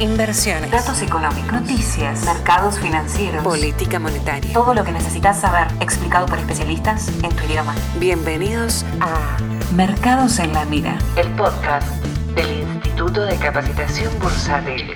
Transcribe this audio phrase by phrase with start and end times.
[0.00, 4.52] inversiones, datos económicos, noticias, mercados financieros, política monetaria.
[4.52, 7.74] Todo lo que necesitas saber explicado por especialistas en tu idioma.
[7.98, 9.36] Bienvenidos a
[9.74, 11.88] Mercados en la Mira, el podcast
[12.34, 14.92] del Instituto de Capacitación Bursátil.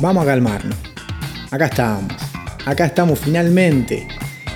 [0.00, 0.89] Vamos a calmarnos.
[1.50, 2.12] Acá estamos.
[2.64, 4.06] Acá estamos finalmente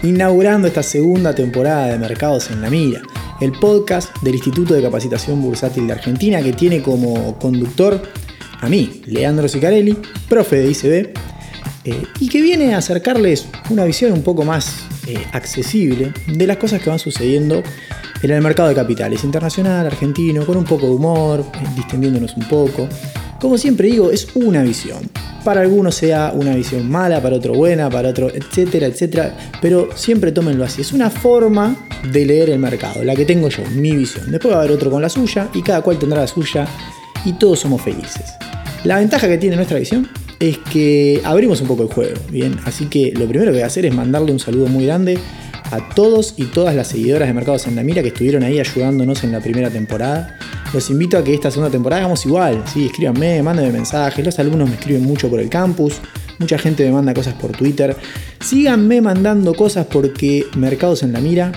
[0.04, 3.02] inaugurando esta segunda temporada de Mercados en la Mira,
[3.40, 8.00] el podcast del Instituto de Capacitación Bursátil de Argentina que tiene como conductor
[8.60, 11.12] a mí, Leandro Sicarelli, profe de ICB,
[11.84, 16.58] eh, y que viene a acercarles una visión un poco más eh, accesible de las
[16.58, 17.60] cosas que van sucediendo
[18.22, 22.48] en el mercado de capitales internacional, argentino, con un poco de humor, eh, distendiéndonos un
[22.48, 22.88] poco.
[23.44, 25.10] Como siempre digo, es una visión.
[25.44, 29.36] Para algunos sea una visión mala, para otro buena, para otro, etcétera, etcétera.
[29.60, 30.80] Pero siempre tómenlo así.
[30.80, 31.76] Es una forma
[32.10, 34.32] de leer el mercado, la que tengo yo, mi visión.
[34.32, 36.66] Después va a haber otro con la suya y cada cual tendrá la suya
[37.26, 38.32] y todos somos felices.
[38.82, 40.08] La ventaja que tiene nuestra visión
[40.40, 42.56] es que abrimos un poco el juego, ¿bien?
[42.64, 45.18] Así que lo primero que voy a hacer es mandarle un saludo muy grande
[45.70, 49.24] a todos y todas las seguidoras de Mercados en la Mira que estuvieron ahí ayudándonos
[49.24, 50.38] en la primera temporada.
[50.72, 52.86] Los invito a que esta segunda temporada hagamos igual, ¿sí?
[52.86, 56.00] escríbanme, mándenme mensajes, los alumnos me escriben mucho por el campus,
[56.38, 57.96] mucha gente me manda cosas por Twitter.
[58.40, 61.52] Síganme mandando cosas porque Mercados en la Mira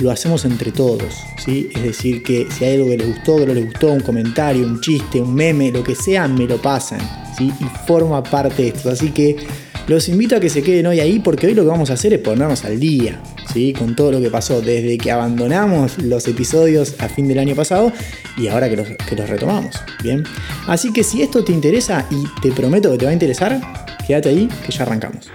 [0.00, 1.70] lo hacemos entre todos, ¿sí?
[1.74, 4.64] Es decir, que si hay algo que les gustó, que no les gustó, un comentario,
[4.64, 7.00] un chiste, un meme, lo que sea, me lo pasan,
[7.36, 7.52] ¿sí?
[7.60, 8.90] Y forma parte de esto.
[8.90, 9.36] Así que
[9.88, 12.12] los invito a que se queden hoy ahí porque hoy lo que vamos a hacer
[12.12, 13.20] es ponernos al día,
[13.52, 13.72] ¿sí?
[13.72, 17.90] Con todo lo que pasó desde que abandonamos los episodios a fin del año pasado
[18.36, 20.24] y ahora que los, que los retomamos, ¿bien?
[20.66, 23.60] Así que si esto te interesa y te prometo que te va a interesar,
[24.06, 25.30] quédate ahí que ya arrancamos.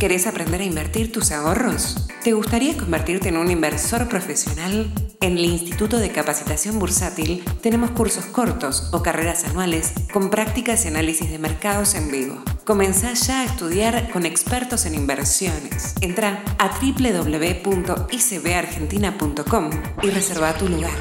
[0.00, 2.08] ¿Querés aprender a invertir tus ahorros?
[2.24, 4.90] ¿Te gustaría convertirte en un inversor profesional?
[5.20, 10.88] En el Instituto de Capacitación Bursátil tenemos cursos cortos o carreras anuales con prácticas y
[10.88, 12.42] análisis de mercados en vivo.
[12.64, 15.96] Comenzá ya a estudiar con expertos en inversiones.
[16.00, 19.70] Entra a www.icbargentina.com
[20.02, 20.96] y reserva tu lugar.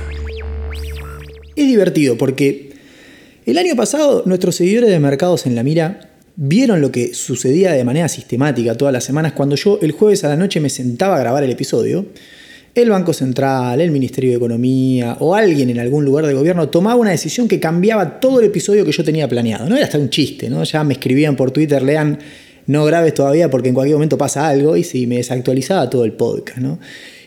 [1.56, 2.74] Es divertido porque
[3.46, 6.09] el año pasado nuestros seguidores de Mercados en la Mira
[6.42, 10.30] vieron lo que sucedía de manera sistemática todas las semanas cuando yo el jueves a
[10.30, 12.06] la noche me sentaba a grabar el episodio.
[12.74, 16.96] El Banco Central, el Ministerio de Economía o alguien en algún lugar de gobierno tomaba
[16.96, 19.68] una decisión que cambiaba todo el episodio que yo tenía planeado.
[19.68, 20.64] No era hasta un chiste, ¿no?
[20.64, 22.20] Ya me escribían por Twitter, lean,
[22.68, 26.14] no grabes todavía porque en cualquier momento pasa algo y si me desactualizaba todo el
[26.14, 26.80] podcast, ¿no?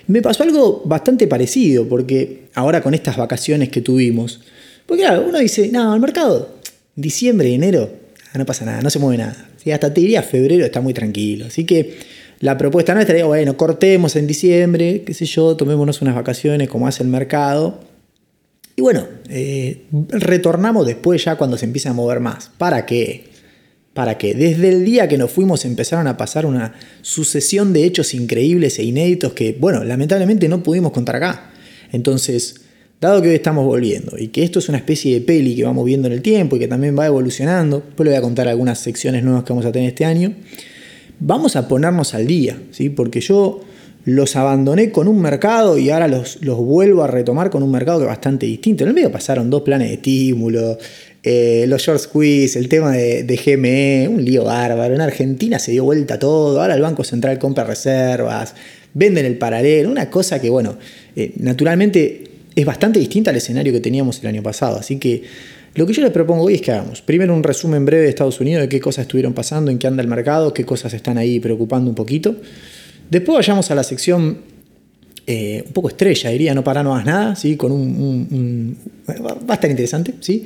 [0.06, 4.40] Me pasó algo bastante parecido porque ahora con estas vacaciones que tuvimos,
[4.86, 6.56] porque claro, uno dice, no, el mercado,
[6.96, 8.01] diciembre, enero, Ah,
[8.38, 9.48] no pasa nada, no se mueve nada.
[9.72, 11.46] Hasta te diría febrero está muy tranquilo.
[11.46, 11.98] Así que
[12.40, 16.88] la propuesta nuestra es, bueno, cortemos en diciembre, qué sé yo, tomémonos unas vacaciones como
[16.88, 17.80] hace el mercado.
[18.74, 22.50] Y bueno, eh, retornamos después ya cuando se empieza a mover más.
[22.58, 23.30] ¿Para qué?
[23.94, 28.14] Para que desde el día que nos fuimos empezaron a pasar una sucesión de hechos
[28.14, 31.52] increíbles e inéditos que, bueno, lamentablemente no pudimos contar acá.
[31.92, 32.61] Entonces,
[33.02, 35.84] Dado que hoy estamos volviendo y que esto es una especie de peli que vamos
[35.84, 38.78] viendo en el tiempo y que también va evolucionando, después le voy a contar algunas
[38.78, 40.32] secciones nuevas que vamos a tener este año,
[41.18, 42.90] vamos a ponernos al día, ¿sí?
[42.90, 43.60] porque yo
[44.04, 47.98] los abandoné con un mercado y ahora los, los vuelvo a retomar con un mercado
[47.98, 48.84] que es bastante distinto.
[48.84, 50.78] En el medio pasaron dos planes de estímulo,
[51.24, 54.94] eh, los short squeeze, el tema de, GME, un lío bárbaro.
[54.94, 58.54] En Argentina se dio vuelta todo, ahora el Banco Central compra reservas,
[58.94, 60.78] venden el paralelo, una cosa que, bueno,
[61.16, 64.78] eh, naturalmente es bastante distinta al escenario que teníamos el año pasado.
[64.78, 65.22] Así que
[65.74, 68.40] lo que yo les propongo hoy es que hagamos primero un resumen breve de Estados
[68.40, 71.40] Unidos, de qué cosas estuvieron pasando, en qué anda el mercado, qué cosas están ahí
[71.40, 72.36] preocupando un poquito.
[73.10, 74.38] Después vayamos a la sección
[75.26, 77.56] eh, un poco estrella, diría, no para no hagas nada, ¿sí?
[77.56, 78.76] con un,
[79.08, 80.14] va a estar interesante.
[80.20, 80.44] ¿sí?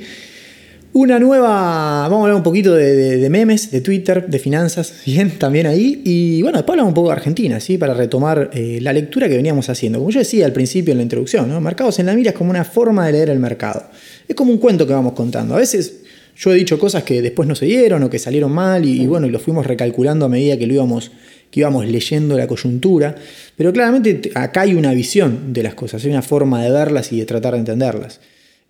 [0.99, 5.67] Una nueva, vamos a hablar un poquito de, memes, de Twitter, de finanzas, bien, también
[5.67, 6.01] ahí.
[6.03, 7.77] Y bueno, después hablamos un poco de Argentina, ¿sí?
[7.77, 9.99] Para retomar eh, la lectura que veníamos haciendo.
[9.99, 11.61] Como yo decía al principio en la introducción, ¿no?
[11.61, 13.83] Mercados en la mira es como una forma de leer el mercado.
[14.27, 15.53] Es como un cuento que vamos contando.
[15.53, 15.99] A veces
[16.35, 19.27] yo he dicho cosas que después no se dieron o que salieron mal y, bueno,
[19.27, 21.11] y lo fuimos recalculando a medida que lo íbamos,
[21.51, 23.13] que íbamos leyendo la coyuntura.
[23.55, 27.19] Pero claramente acá hay una visión de las cosas, hay una forma de verlas y
[27.19, 28.19] de tratar de entenderlas.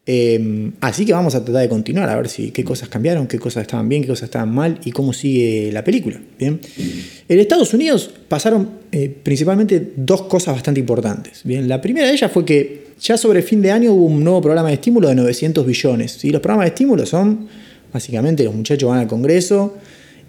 [0.09, 3.37] Em, así que vamos a tratar de continuar a ver si qué cosas cambiaron, qué
[3.37, 6.19] cosas estaban bien, qué cosas estaban mal y cómo sigue la película.
[6.39, 6.59] Bien.
[7.27, 11.41] En Estados Unidos pasaron eh, principalmente dos cosas bastante importantes.
[11.43, 11.67] Bien.
[11.67, 14.69] La primera de ellas fue que ya sobre fin de año hubo un nuevo programa
[14.69, 16.23] de estímulo de 900 billones.
[16.23, 17.47] Los programas de estímulo son
[17.91, 19.77] Básicamente los muchachos van al Congreso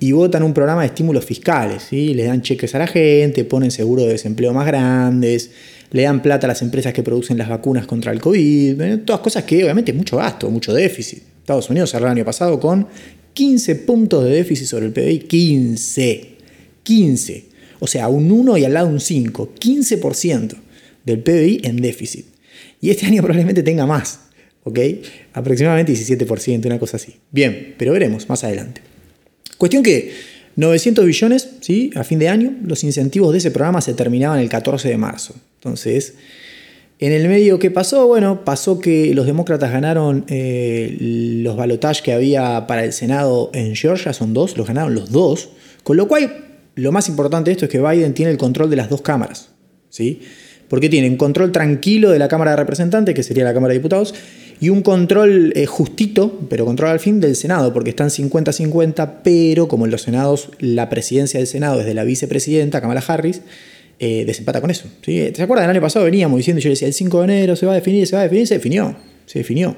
[0.00, 2.14] y votan un programa de estímulos fiscales, ¿sí?
[2.14, 5.50] le dan cheques a la gente, ponen seguro de desempleo más grandes,
[5.90, 9.44] le dan plata a las empresas que producen las vacunas contra el COVID, todas cosas
[9.44, 11.22] que obviamente mucho gasto, mucho déficit.
[11.40, 12.86] Estados Unidos cerró el año pasado con
[13.32, 16.28] 15 puntos de déficit sobre el PBI, 15,
[16.82, 17.44] 15,
[17.80, 20.56] o sea, un 1 y al lado un 5, 15%
[21.04, 22.26] del PBI en déficit.
[22.80, 24.20] Y este año probablemente tenga más,
[24.64, 24.78] ¿ok?
[25.32, 27.14] Aproximadamente 17%, una cosa así.
[27.30, 28.87] Bien, pero veremos más adelante.
[29.58, 30.12] Cuestión que
[30.56, 31.90] 900 billones, ¿sí?
[31.94, 35.34] A fin de año, los incentivos de ese programa se terminaban el 14 de marzo.
[35.56, 36.14] Entonces,
[37.00, 38.08] en el medio, ¿qué pasó?
[38.08, 43.76] Bueno, pasó que los demócratas ganaron eh, los balotajes que había para el Senado en
[43.76, 45.50] Georgia, son dos, los ganaron los dos,
[45.84, 48.76] con lo cual lo más importante de esto es que Biden tiene el control de
[48.76, 49.50] las dos cámaras,
[49.90, 50.22] ¿sí?
[50.68, 53.78] Porque tiene un control tranquilo de la Cámara de Representantes, que sería la Cámara de
[53.78, 54.14] Diputados,
[54.60, 59.68] y un control eh, justito, pero control al fin, del Senado, porque están 50-50, pero
[59.68, 63.42] como en los Senados la presidencia del Senado es de la vicepresidenta, Kamala Harris,
[64.00, 64.86] eh, desempata con eso.
[65.02, 65.30] ¿sí?
[65.34, 65.64] ¿Se acuerdan?
[65.64, 68.06] El año pasado veníamos diciendo, yo decía, el 5 de enero se va a definir,
[68.06, 68.96] se va a definir, se definió,
[69.26, 69.76] se definió.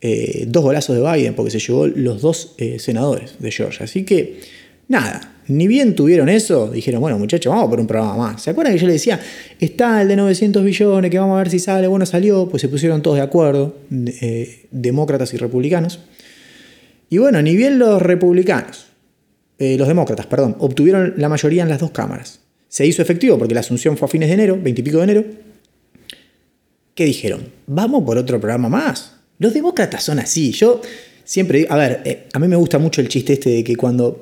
[0.00, 3.84] Eh, dos golazos de Biden, porque se llevó los dos senadores de Georgia.
[3.84, 4.40] Así que,
[4.88, 8.42] nada, ni bien tuvieron eso, dijeron, bueno muchachos, vamos por un programa más.
[8.42, 9.20] ¿Se acuerdan que yo les decía,
[9.60, 12.68] está el de 900 billones, que vamos a ver si sale, bueno, salió, pues se
[12.68, 16.00] pusieron todos de acuerdo, eh, demócratas y republicanos.
[17.10, 18.86] Y bueno, ni bien los republicanos,
[19.58, 22.40] eh, los demócratas, perdón, obtuvieron la mayoría en las dos cámaras.
[22.68, 25.04] Se hizo efectivo porque la asunción fue a fines de enero, 20 y pico de
[25.04, 25.24] enero.
[26.94, 27.48] ¿Qué dijeron?
[27.66, 29.14] Vamos por otro programa más.
[29.38, 30.52] Los demócratas son así.
[30.52, 30.80] Yo
[31.24, 33.76] siempre digo, a ver, eh, a mí me gusta mucho el chiste este de que
[33.76, 34.20] cuando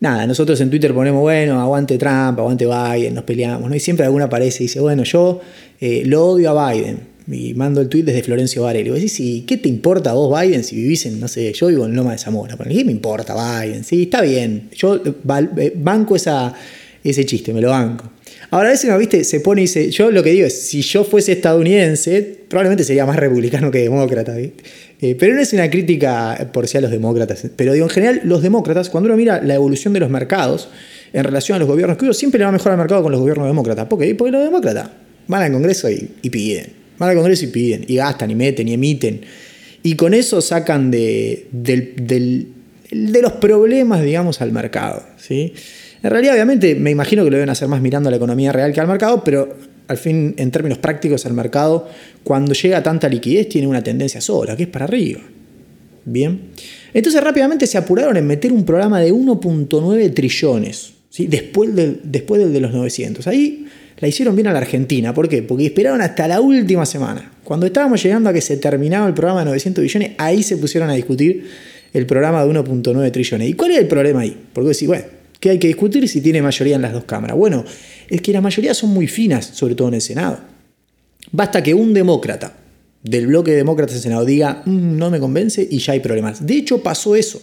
[0.00, 3.76] nada, nosotros en Twitter ponemos, bueno, aguante Trump, aguante Biden, nos peleamos, ¿no?
[3.76, 5.40] Y siempre alguna aparece y dice, bueno, yo
[5.80, 7.16] eh, lo odio a Biden.
[7.28, 8.88] Y mando el tweet desde Florencio Varela.
[8.88, 11.66] Y digo, sí, ¿qué te importa a vos Biden si vivís en, no sé, yo
[11.66, 12.56] vivo en Loma de Zamora?
[12.56, 13.82] ¿Qué me importa Biden?
[13.82, 14.70] Sí, está bien.
[14.76, 16.54] Yo eh, banco esa,
[17.02, 18.12] ese chiste, me lo banco.
[18.50, 19.24] Ahora a veces, ¿no viste?
[19.24, 23.04] Se pone y dice, yo lo que digo es, si yo fuese estadounidense, probablemente sería
[23.06, 24.62] más republicano que demócrata, ¿viste?
[25.00, 27.46] Eh, pero no es una crítica por sí a los demócratas.
[27.54, 30.68] Pero digo, en general, los demócratas, cuando uno mira la evolución de los mercados
[31.12, 33.46] en relación a los gobiernos que siempre le va mejor al mercado con los gobiernos
[33.46, 33.86] demócratas.
[33.86, 34.14] ¿Por qué?
[34.14, 34.90] Porque los demócratas
[35.28, 36.68] van al Congreso y, piden.
[36.98, 37.84] Van al Congreso y piden.
[37.86, 39.20] Y gastan, y meten, y emiten.
[39.82, 45.02] Y con eso sacan de, de los problemas, digamos, al mercado.
[45.16, 45.52] ¿sí?
[46.02, 48.72] En realidad, obviamente, me imagino que lo deben hacer más mirando a la economía real
[48.72, 49.56] que al mercado, pero
[49.88, 51.88] al fin, en términos prácticos, el mercado,
[52.24, 55.20] cuando llega tanta liquidez, tiene una tendencia sola, que es para arriba.
[56.04, 56.40] Bien.
[56.94, 61.26] Entonces rápidamente se apuraron en meter un programa de 1.9 trillones, ¿sí?
[61.26, 63.26] después, del, después de los 900.
[63.26, 63.66] Ahí
[63.98, 65.12] la hicieron bien a la Argentina.
[65.12, 65.42] ¿Por qué?
[65.42, 67.32] Porque esperaron hasta la última semana.
[67.44, 70.90] Cuando estábamos llegando a que se terminaba el programa de 900 billones, ahí se pusieron
[70.90, 71.44] a discutir
[71.92, 73.48] el programa de 1.9 trillones.
[73.48, 74.36] ¿Y cuál es el problema ahí?
[74.52, 75.04] Porque decís, bueno,
[75.40, 77.36] ¿qué hay que discutir si tiene mayoría en las dos cámaras?
[77.36, 77.64] Bueno,
[78.08, 80.40] es que la mayoría son muy finas, sobre todo en el Senado.
[81.32, 82.56] Basta que un demócrata
[83.02, 86.46] del bloque de demócratas en Senado diga, mm, no me convence y ya hay problemas.
[86.46, 87.40] De hecho, pasó eso.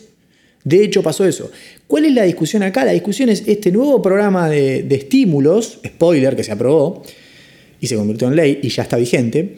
[0.64, 1.52] De hecho, pasó eso.
[1.88, 2.86] ¿Cuál es la discusión acá?
[2.86, 7.04] La discusión es este nuevo programa de, de estímulos, spoiler, que se aprobó
[7.82, 9.58] y se convirtió en ley y ya está vigente,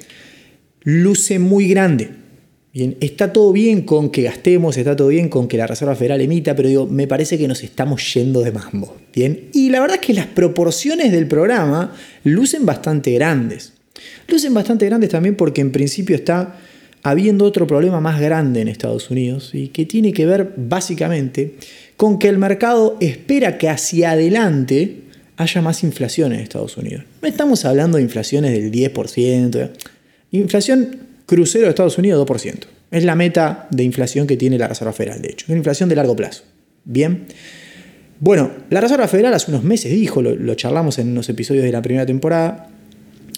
[0.84, 2.25] luce muy grande
[2.75, 6.20] Bien, está todo bien con que gastemos, está todo bien con que la Reserva Federal
[6.20, 8.98] emita, pero digo, me parece que nos estamos yendo de mambo.
[9.13, 13.72] Bien, y la verdad es que las proporciones del programa lucen bastante grandes.
[14.27, 16.60] Lucen bastante grandes también porque en principio está
[17.01, 21.55] habiendo otro problema más grande en Estados Unidos y que tiene que ver básicamente
[21.96, 25.03] con que el mercado espera que hacia adelante
[25.38, 27.05] haya más inflación en Estados Unidos.
[27.22, 29.70] No estamos hablando de inflaciones del 10%,
[30.32, 32.65] inflación Crucero de Estados Unidos 2%.
[32.91, 35.46] Es la meta de inflación que tiene la Reserva Federal, de hecho.
[35.46, 36.44] Es una inflación de largo plazo.
[36.84, 37.25] Bien.
[38.20, 41.82] Bueno, la Reserva Federal hace unos meses dijo, lo, charlamos en unos episodios de la
[41.82, 42.70] primera temporada,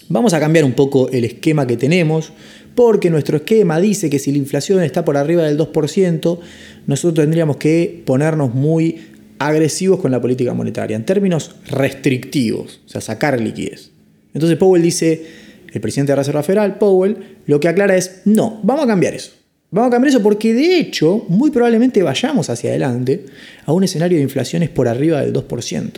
[0.08, 2.32] vamos a cambiar un poco el esquema que tenemos,
[2.74, 6.38] porque nuestro esquema dice que si la inflación está por arriba del 2%,
[6.86, 9.00] nosotros tendríamos que ponernos muy
[9.38, 13.90] agresivos con la política monetaria, en términos restrictivos, o sea, sacar liquidez.
[14.34, 15.24] Entonces Powell dice,
[15.72, 19.14] el presidente de la Reserva Federal, Powell, lo que aclara es, no, vamos a cambiar
[19.14, 19.32] eso.
[19.70, 23.26] Vamos a cambiar eso porque de hecho, muy probablemente vayamos hacia adelante
[23.66, 25.90] a un escenario de inflaciones por arriba del 2%.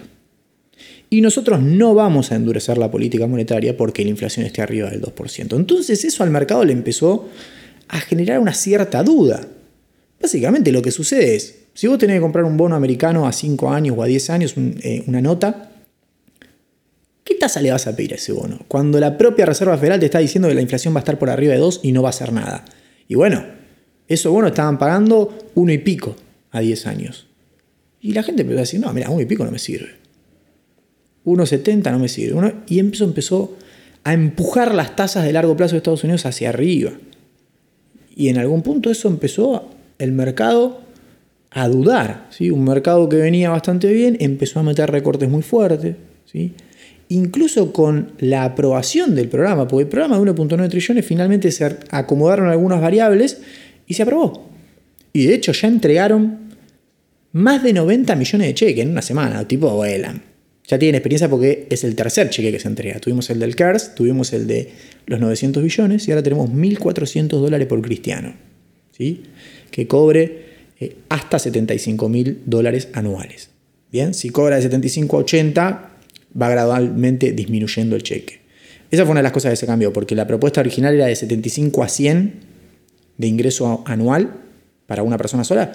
[1.08, 5.02] Y nosotros no vamos a endurecer la política monetaria porque la inflación esté arriba del
[5.02, 5.56] 2%.
[5.56, 7.28] Entonces eso al mercado le empezó
[7.88, 9.46] a generar una cierta duda.
[10.20, 13.70] Básicamente lo que sucede es, si vos tenés que comprar un bono americano a 5
[13.70, 15.69] años o a 10 años, eh, una nota, ¿Qué
[17.40, 18.60] tasa le vas a pedir a ese bono?
[18.68, 21.28] Cuando la propia Reserva Federal te está diciendo que la inflación va a estar por
[21.28, 22.64] arriba de 2 y no va a hacer nada.
[23.08, 23.44] Y bueno,
[24.06, 26.16] Esos bonos estaban pagando uno y pico
[26.50, 27.28] a 10 años.
[28.00, 29.90] Y la gente empezó a decir, no, mira, uno y pico no me sirve.
[31.24, 32.54] 1,70 no me sirve.
[32.66, 33.56] y empezó, empezó
[34.02, 36.92] a empujar las tasas de largo plazo de Estados Unidos hacia arriba.
[38.16, 40.80] Y en algún punto eso empezó el mercado
[41.50, 42.26] a dudar.
[42.30, 42.50] ¿sí?
[42.50, 45.96] Un mercado que venía bastante bien empezó a meter recortes muy fuertes.
[46.24, 46.54] ¿sí?
[47.12, 52.48] Incluso con la aprobación del programa, porque el programa de 1.9 trillones finalmente se acomodaron
[52.48, 53.40] algunas variables
[53.88, 54.48] y se aprobó.
[55.12, 56.38] Y de hecho ya entregaron
[57.32, 60.22] más de 90 millones de cheques en una semana, tipo vuelan.
[60.68, 63.00] Ya tienen experiencia porque es el tercer cheque que se entrega.
[63.00, 64.70] Tuvimos el del CARS, tuvimos el de
[65.06, 68.34] los 900 billones y ahora tenemos 1.400 dólares por cristiano.
[68.96, 69.24] ¿sí?
[69.72, 70.44] Que cobre
[70.78, 73.50] eh, hasta 75 mil dólares anuales.
[73.90, 75.89] Bien, si cobra de 75 a 80,
[76.40, 78.40] va gradualmente disminuyendo el cheque.
[78.90, 81.14] Esa fue una de las cosas que se cambió, porque la propuesta original era de
[81.14, 82.34] 75 a 100
[83.18, 84.32] de ingreso anual
[84.86, 85.72] para una persona sola,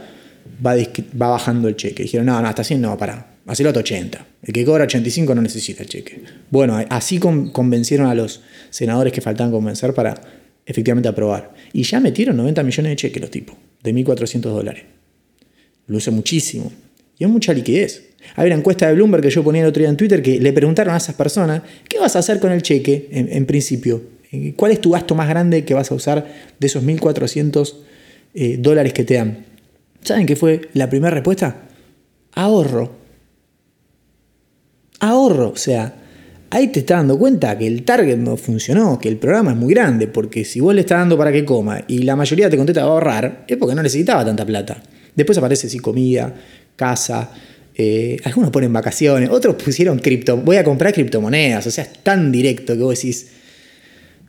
[0.65, 2.03] va, va bajando el cheque.
[2.03, 4.27] Dijeron, no, no, hasta 100 no, para, hacelo hasta 80.
[4.43, 6.21] El que cobra 85 no necesita el cheque.
[6.49, 10.15] Bueno, así convencieron a los senadores que faltaban convencer para
[10.65, 11.53] efectivamente aprobar.
[11.71, 14.83] Y ya metieron 90 millones de cheques los tipos, de 1.400 dólares.
[15.87, 16.71] Luce muchísimo.
[17.17, 18.09] Y es mucha liquidez.
[18.35, 20.51] Hay una encuesta de Bloomberg que yo ponía el otro día en Twitter que le
[20.51, 24.01] preguntaron a esas personas, ¿qué vas a hacer con el cheque en, principio?
[24.31, 26.25] Eh, ¿Cuál es tu gasto más grande que vas a usar
[26.59, 27.75] de esos 1.400
[28.33, 29.45] eh, dólares que te dan?
[30.01, 31.67] ¿Saben qué fue la primera respuesta?
[32.33, 33.05] Ahorro
[34.99, 35.49] ahorro.
[35.49, 35.93] O sea,
[36.49, 39.73] ahí te estás dando cuenta que el target no funcionó, que el programa es muy
[39.73, 42.81] grande, porque si vos le estás dando para que coma y la mayoría te contesta
[42.81, 44.81] a ahorrar, es porque no necesitaba tanta plata.
[45.15, 46.33] Después aparece si comida,
[46.75, 47.31] casa,
[47.77, 52.31] eh, algunos ponen vacaciones, otros pusieron cripto, voy a comprar criptomonedas, o sea, es tan
[52.31, 53.27] directo que vos decís,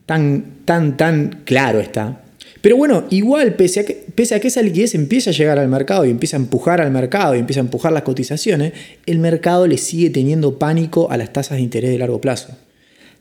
[0.04, 2.22] tan, tan, tan claro está.
[2.60, 5.68] Pero bueno, igual, pese a, que, pese a que esa liquidez empieza a llegar al
[5.68, 8.72] mercado y empieza a empujar al mercado y empieza a empujar las cotizaciones,
[9.06, 12.56] el mercado le sigue teniendo pánico a las tasas de interés de largo plazo.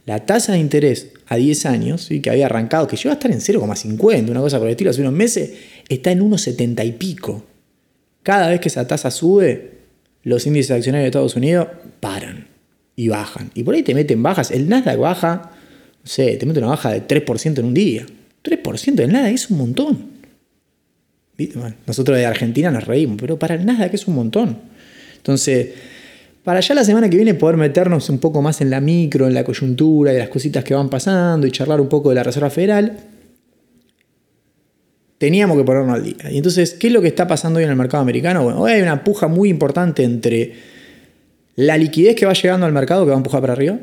[0.06, 3.40] La tasa de interés a 10 años, que había arrancado, que llegó a estar en
[3.40, 5.52] 0,50, una cosa por el estilo, hace unos meses,
[5.90, 7.44] está en 1,70 y pico.
[8.26, 9.74] Cada vez que esa tasa sube,
[10.24, 11.68] los índices accionarios de Estados Unidos
[12.00, 12.48] paran
[12.96, 13.52] y bajan.
[13.54, 14.50] Y por ahí te meten bajas.
[14.50, 15.52] El Nasdaq baja,
[16.02, 18.04] no sé, te mete una baja de 3% en un día.
[18.44, 20.08] 3% de nada es un montón.
[21.86, 24.58] nosotros de Argentina nos reímos, pero para el Nasdaq es un montón.
[25.18, 25.70] Entonces,
[26.44, 29.36] para ya la semana que viene poder meternos un poco más en la micro, en
[29.36, 32.50] la coyuntura, de las cositas que van pasando y charlar un poco de la Reserva
[32.50, 32.98] Federal,
[35.18, 36.32] teníamos que ponernos al día.
[36.32, 38.44] Y entonces, ¿qué es lo que está pasando hoy en el mercado americano?
[38.44, 40.54] Bueno, hoy hay una puja muy importante entre
[41.56, 43.80] la liquidez que va llegando al mercado, que va a empujar para arriba,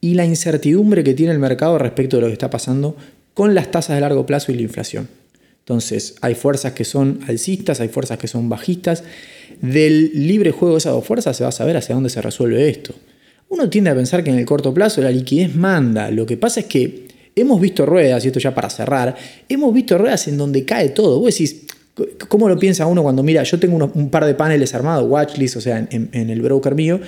[0.00, 2.96] y la incertidumbre que tiene el mercado respecto de lo que está pasando
[3.32, 5.08] con las tasas de largo plazo y la inflación.
[5.60, 9.02] Entonces, hay fuerzas que son alcistas, hay fuerzas que son bajistas.
[9.62, 12.68] Del libre juego de esas dos fuerzas se va a saber hacia dónde se resuelve
[12.68, 12.94] esto.
[13.48, 16.10] Uno tiende a pensar que en el corto plazo la liquidez manda.
[16.10, 19.14] Lo que pasa es que hemos visto ruedas, y esto ya para cerrar,
[19.48, 21.20] hemos visto ruedas en donde cae todo.
[21.20, 21.64] Vos decís,
[22.28, 25.60] ¿cómo lo piensa uno cuando mira, yo tengo un par de paneles armados, watchlist, o
[25.60, 27.00] sea, en, el broker mío,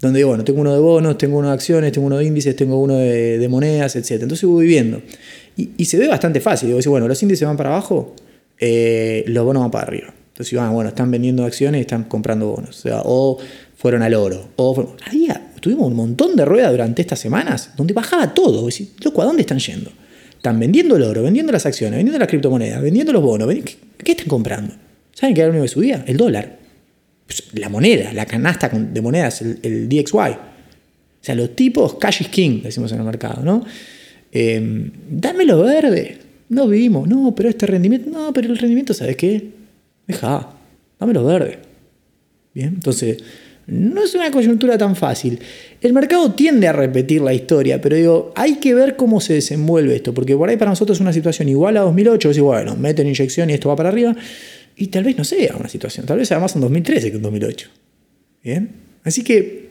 [0.00, 2.80] donde bueno, tengo uno de bonos, tengo uno de acciones, tengo uno de índices, tengo
[2.80, 4.22] uno de, monedas, etc.
[4.22, 5.02] Entonces voy viendo.
[5.56, 6.68] Y, se ve bastante fácil.
[6.68, 8.14] Digo, bueno, los índices van para abajo,
[8.60, 10.14] eh, los bonos van para arriba.
[10.28, 12.78] Entonces, van, bueno, están vendiendo acciones y están comprando bonos.
[12.78, 13.38] O, sea, o
[13.76, 14.50] fueron al oro.
[14.54, 18.66] O Había, tuvimos un montón de ruedas durante estas semanas donde bajaba todo.
[18.66, 19.92] Decís, loco, ¿a dónde están yendo?
[20.30, 23.54] Están vendiendo el oro, vendiendo las acciones, vendiendo las criptomonedas, vendiendo los bonos.
[24.02, 24.74] ¿Qué, están comprando?
[25.12, 26.04] ¿Saben qué era lo único que subía?
[26.06, 26.58] El dólar.
[27.26, 30.16] Pues, la moneda, la canasta de monedas, el, DXY.
[30.16, 30.36] O
[31.20, 33.62] sea, los tipos cash is king, decimos en el mercado, ¿no?
[34.32, 36.18] Eh, dámelo verde.
[36.48, 39.50] No vimos, no, pero este rendimiento, no, pero el rendimiento, ¿sabes qué?
[40.06, 40.48] Deja,
[40.98, 41.58] dámelo verde.
[42.54, 43.18] Bien, entonces,
[43.68, 45.38] no es una coyuntura tan fácil.
[45.82, 49.94] El mercado tiende a repetir la historia, pero digo, hay que ver cómo se desenvuelve
[49.94, 53.06] esto, porque por ahí para nosotros es una situación igual a 2008, decir, bueno, meten
[53.06, 54.16] inyección y esto va para arriba,
[54.74, 57.22] y tal vez no sea una situación, tal vez sea más en 2013 que en
[57.22, 57.68] 2008.
[58.42, 58.70] ¿Bien?
[59.04, 59.68] Así que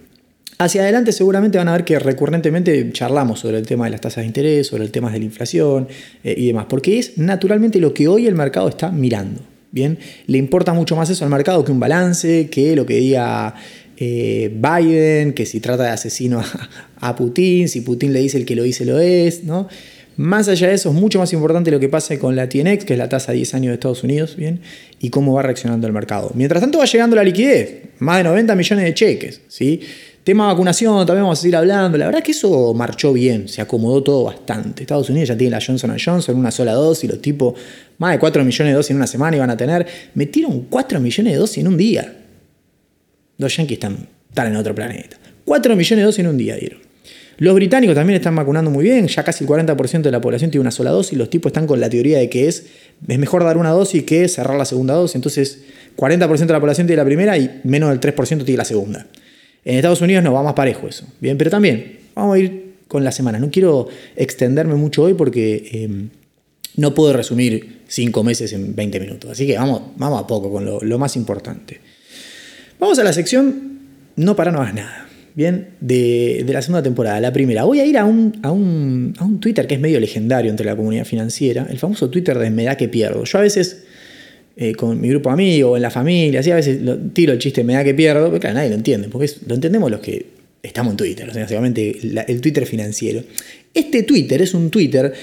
[0.60, 4.22] hacia adelante seguramente van a ver que recurrentemente charlamos sobre el tema de las tasas
[4.22, 5.88] de interés, sobre el tema de la inflación
[6.24, 9.42] eh, y demás, porque es naturalmente lo que hoy el mercado está mirando.
[9.72, 13.54] Bien, le importa mucho más eso al mercado que un balance, que lo que diga
[13.98, 16.42] eh, Biden, que si trata de asesino
[17.00, 19.68] a, Putin, si Putin le dice el que lo dice lo es, ¿no?
[20.18, 22.94] Más allá de eso, es mucho más importante lo que pase con la TNX, que
[22.94, 24.62] es la tasa de 10 años de Estados Unidos, ¿bien?
[25.00, 26.32] y cómo va reaccionando el mercado.
[26.34, 29.42] Mientras tanto va llegando la liquidez, más de 90 millones de cheques.
[29.48, 29.80] ¿sí?
[30.24, 32.00] Tema vacunación, también vamos a seguir hablando.
[32.00, 34.84] La verdad que eso marchó bien, se acomodó todo bastante.
[34.84, 37.54] Estados Unidos ya tiene la Johnson Johnson, una sola dosis, los tipos,
[38.00, 39.86] más de 4 millones de dosis en una semana iban a tener.
[40.16, 42.14] Metieron 4 millones de dosis en un día.
[43.38, 45.18] Los yankees están, en otro planeta.
[45.46, 46.80] 4 millones de dosis en un día dieron.
[47.38, 50.62] Los británicos también están vacunando muy bien, ya casi el 40% de la población tiene
[50.62, 52.66] una sola dosis, los tipos están con la teoría de que es,
[53.08, 55.62] es mejor dar una dosis que cerrar la segunda dosis, entonces
[55.96, 59.06] 40% de la población tiene la primera y menos del 3% tiene la segunda.
[59.66, 61.06] En Estados Unidos no va más parejo eso.
[61.20, 63.38] Bien, pero también vamos a ir con la semana.
[63.38, 66.10] No quiero extenderme mucho hoy porque em,
[66.78, 69.32] no puedo resumir cinco meses en 20 minutos.
[69.32, 71.82] Así que vamos, vamos a poco con lo, más importante.
[72.80, 73.80] Vamos a la sección
[74.16, 75.08] No para no nada.
[75.36, 77.64] Bien, de, la segunda temporada, la primera.
[77.64, 80.66] Voy a ir a un, a, un, a un Twitter que es medio legendario entre
[80.66, 83.24] la comunidad financiera, el famoso Twitter de Me da que pierdo.
[83.24, 83.84] Yo a veces
[84.60, 86.80] eh, con mi grupo de amigos, en la familia, así a veces
[87.14, 89.92] tiro el chiste, me da que pierdo, pero claro, nadie lo entiende, porque lo entendemos
[89.92, 90.26] los que
[90.64, 91.96] estamos en Twitter, o sea, básicamente
[92.28, 93.22] el Twitter financiero.
[93.72, 95.14] Este Twitter es un Twitter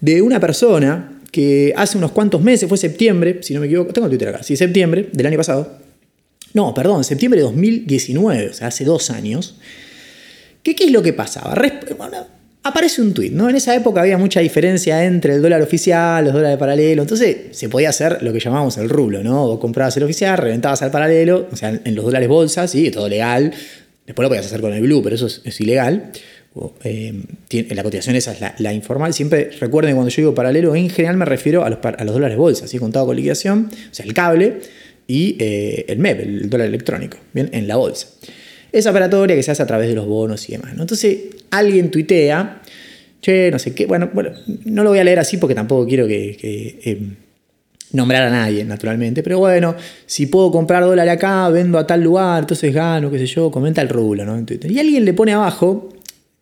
[0.00, 4.06] de una persona que hace unos cuantos meses, fue septiembre, si no me equivoco, tengo
[4.06, 5.76] el Twitter acá, sí, septiembre del año pasado,
[6.54, 9.56] no, perdón, septiembre de 2019, o sea, hace dos años,
[10.62, 11.54] ¿qué, es lo que pasaba?
[12.62, 13.50] aparece un tuit, ¿no?
[13.50, 17.68] En esa época había mucha diferencia entre el dólar oficial, los dólares paralelo, entonces se
[17.68, 19.48] podía hacer lo que llamábamos el rulo, ¿no?
[19.48, 23.08] Vos comprabas el oficial, reventabas al paralelo, o sea, en los dólares bolsa, sí, todo
[23.08, 23.52] legal.
[24.06, 26.12] Después lo podías hacer con el blue, pero eso es, ilegal.
[26.84, 27.20] Eh,
[27.70, 29.12] la cotización esa es la, informal.
[29.12, 32.38] Siempre recuerden cuando yo digo paralelo, en general me refiero a los, a los dólares
[32.38, 32.78] bolsa, ¿sí?
[32.78, 34.60] contado con liquidación, o sea, el cable
[35.06, 37.50] y eh, el MEP, el dólar electrónico, ¿bien?
[37.52, 38.08] En la bolsa
[38.74, 40.72] esa operatoria que se hace a través de los bonos y demás.
[40.76, 41.18] Entonces
[41.50, 42.60] alguien tuitea,
[43.20, 44.32] che, no sé qué, bueno, bueno,
[44.64, 46.36] no lo voy a leer así porque tampoco quiero que,
[46.84, 47.00] eh,
[47.92, 52.40] nombrar a nadie, naturalmente, pero bueno, si puedo comprar dólar acá, vendo a tal lugar,
[52.40, 54.44] entonces gano, qué sé yo, comenta el rublo, ¿no?
[54.68, 55.90] Y alguien le pone abajo,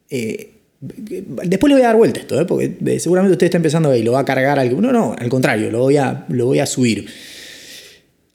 [0.08, 2.46] eh, después le voy a dar vuelta esto, ¿eh?
[2.46, 4.80] porque seguramente usted está empezando ahí, lo va a cargar al...
[4.80, 7.06] No, no, al contrario, lo voy a, lo voy a subir.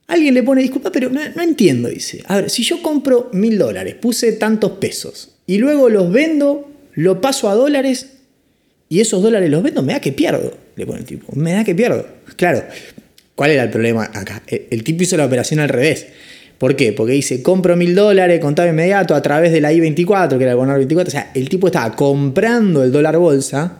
[0.07, 2.23] Alguien le pone, disculpa, pero no, entiendo, dice.
[2.27, 7.19] A ver, si yo compro mil dólares, puse tantos pesos, y luego los vendo, lo
[7.19, 8.07] paso a dólares,
[8.87, 11.27] y esos dólares los vendo, me da que pierdo, le pone el tipo.
[11.35, 12.05] Me da que pierdo.
[12.37, 12.63] Claro,
[13.35, 14.41] ¿cuál era el problema acá?
[14.47, 16.07] El, tipo hizo la operación al revés.
[16.57, 16.93] ¿Por qué?
[16.93, 20.57] Porque dice, compro mil dólares, contado inmediato a través de la I-24, que era el
[20.57, 21.09] bono 24.
[21.09, 23.79] O sea, el tipo estaba comprando el dólar bolsa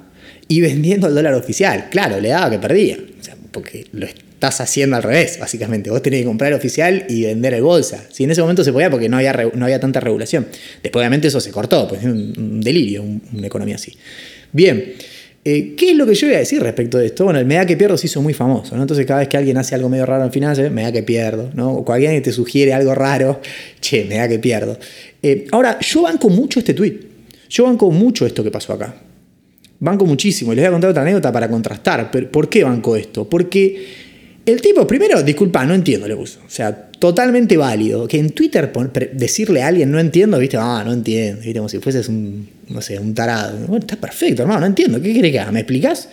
[0.50, 1.88] y vendiendo el dólar oficial.
[1.90, 2.98] Claro, le daba que perdía.
[3.20, 5.90] O sea, porque lo, estás haciendo al revés, básicamente.
[5.90, 8.06] Vos tenés que comprar oficial y vender el bolsa.
[8.12, 10.46] Si en ese momento se podía porque no había, no había tanta regulación.
[10.84, 13.98] Después, obviamente, eso se cortó, pues es un, delirio, una economía así.
[14.52, 14.94] Bien.
[15.44, 17.24] Eh, ¿Qué es lo que yo voy a decir respecto de esto?
[17.24, 18.82] Bueno, el me da que pierdo se hizo muy famoso, ¿no?
[18.82, 21.50] Entonces cada vez que alguien hace algo medio raro en finanzas, me da que pierdo,
[21.54, 21.72] ¿no?
[21.72, 23.40] O alguien te sugiere algo raro,
[23.80, 24.78] che, me da que pierdo.
[25.24, 27.00] Eh, ahora, yo banco mucho este tweet.
[27.50, 28.94] Yo banco mucho esto que pasó acá.
[29.80, 30.54] Banco muchísimo.
[30.54, 32.12] Y les voy a contar otra anécdota para contrastar.
[32.12, 33.30] ¿Por qué banco esto?
[33.30, 34.07] Porque
[34.48, 36.40] el tipo, primero, disculpa, no entiendo, le puso.
[36.46, 38.08] O sea, totalmente válido.
[38.08, 38.72] Que en Twitter
[39.12, 42.82] decirle a alguien no entiendo, viste, ah, no entiendo, viste, como si fueses un, no
[42.82, 43.58] sé, un tarado.
[43.68, 45.02] Bueno, está perfecto, hermano, no entiendo.
[45.02, 45.52] ¿Qué quiere que haga?
[45.52, 46.08] ¿Me explicas?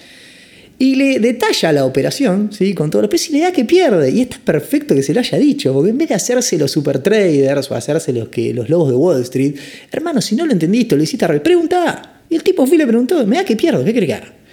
[0.80, 2.74] Y le detalla la operación, ¿sí?
[2.74, 4.10] Con todo lo y le da que pierde.
[4.10, 6.98] Y está perfecto que se lo haya dicho, porque en vez de hacerse los super
[6.98, 9.54] traders o hacerse los, que, los lobos de Wall Street,
[9.92, 12.22] hermano, si no lo entendiste, lo hiciste a pregunta.
[12.28, 14.43] Y el tipo fue y le preguntó, me da que pierdo, ¿qué quiere que haga?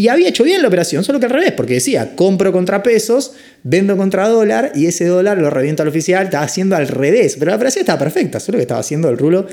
[0.00, 3.32] Y había hecho bien la operación, solo que al revés, porque decía, compro contra pesos,
[3.64, 7.50] vendo contra dólar y ese dólar lo reviento al oficial, estaba haciendo al revés, pero
[7.50, 9.46] la operación estaba perfecta, solo que estaba haciendo el rulo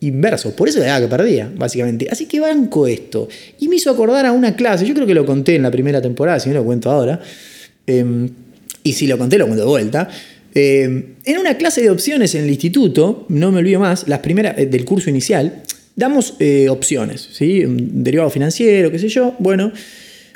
[0.00, 2.08] inverso, por eso daba que perdía, básicamente.
[2.10, 3.26] Así que banco esto.
[3.58, 6.02] Y me hizo acordar a una clase, yo creo que lo conté en la primera
[6.02, 7.18] temporada, si no lo cuento ahora,
[7.86, 8.28] em,
[8.82, 10.10] y si lo conté lo cuento de vuelta.
[10.54, 14.58] Em, en una clase de opciones en el instituto, no me olvido más, las primeras
[14.58, 15.62] eh, del curso inicial,
[15.96, 17.64] damos eh, opciones, ¿sí?
[17.64, 19.34] Un derivado financiero, qué sé yo.
[19.38, 19.72] Bueno,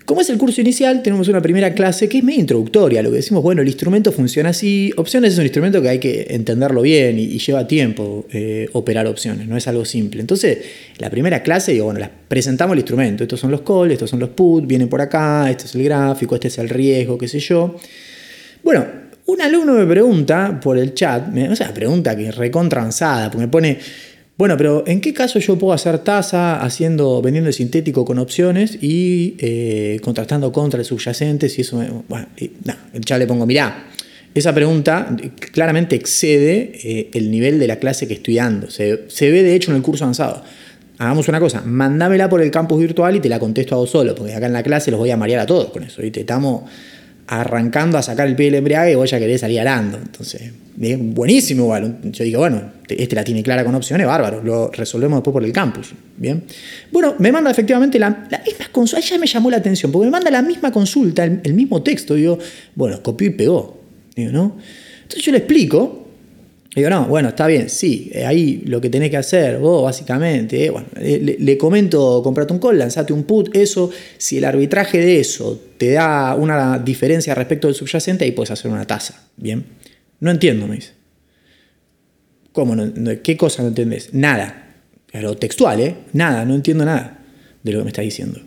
[0.07, 3.03] como es el curso inicial, tenemos una primera clase que es medio introductoria.
[3.03, 4.93] Lo que decimos, bueno, el instrumento funciona así.
[4.97, 9.47] Opciones es un instrumento que hay que entenderlo bien y, lleva tiempo eh, operar opciones,
[9.47, 10.21] no es algo simple.
[10.21, 10.59] Entonces,
[10.99, 13.23] la primera clase, digo, bueno, presentamos el instrumento.
[13.23, 16.35] Estos son los calls, estos son los puts, vienen por acá, este es el gráfico,
[16.35, 17.77] este es el riesgo, qué sé yo.
[18.65, 18.85] Bueno,
[19.27, 23.79] un alumno me pregunta por el chat, o sea, pregunta que recontranzada, porque me pone
[24.41, 28.79] bueno, pero ¿en qué caso yo puedo hacer tasa haciendo, vendiendo el sintético con opciones
[28.81, 31.51] y eh, contrastando contra el subyacente?
[31.51, 31.77] Si eso,
[32.09, 32.27] bueno,
[33.05, 33.89] ya le pongo, mirá,
[34.35, 35.15] esa pregunta
[35.53, 38.71] claramente excede eh, el nivel de la clase que estoy dando.
[38.71, 40.43] Se, ve de hecho en el curso avanzado.
[40.97, 44.15] Hagamos una cosa, mándamela por el campus virtual y te la contesto a vos solo,
[44.15, 46.03] porque acá en la clase los voy a marear a todos con eso.
[46.03, 46.63] y te Estamos
[47.31, 49.99] arrancando a sacar el pie del embriague y vos ya querés salir arando.
[49.99, 51.99] Entonces, buenísimo igual.
[52.03, 55.53] Yo digo, bueno, este la tiene clara con opciones, bárbaro, lo resolvemos después por el
[55.53, 55.93] campus.
[56.17, 56.43] Bien.
[56.91, 58.11] Bueno, me manda efectivamente la,
[58.45, 61.85] misma consulta, ya me llamó la atención, porque me manda la misma consulta, el, mismo
[61.85, 62.15] texto.
[62.15, 62.37] Digo,
[62.75, 63.81] bueno, copió y pegó.
[64.17, 64.57] Digo, ¿no?
[65.03, 66.00] Entonces yo le explico,
[66.75, 70.67] Digo, no, bueno, está bien, sí, eh, ahí lo que tenés que hacer vos, básicamente,
[70.67, 75.19] eh, bueno, le, comento, comprate un call, lanzate un put, eso, si el arbitraje de
[75.19, 79.65] eso te da una diferencia respecto del subyacente, ahí puedes hacer una tasa, ¿bien?
[80.21, 80.93] No entiendo, me dice.
[82.53, 82.77] ¿Cómo?
[83.23, 84.15] ¿Qué cosa no entendés?
[84.15, 84.77] Nada.
[85.13, 85.97] Lo textual, ¿eh?
[86.13, 87.25] Nada, no entiendo nada
[87.63, 88.41] de lo que me estás diciendo.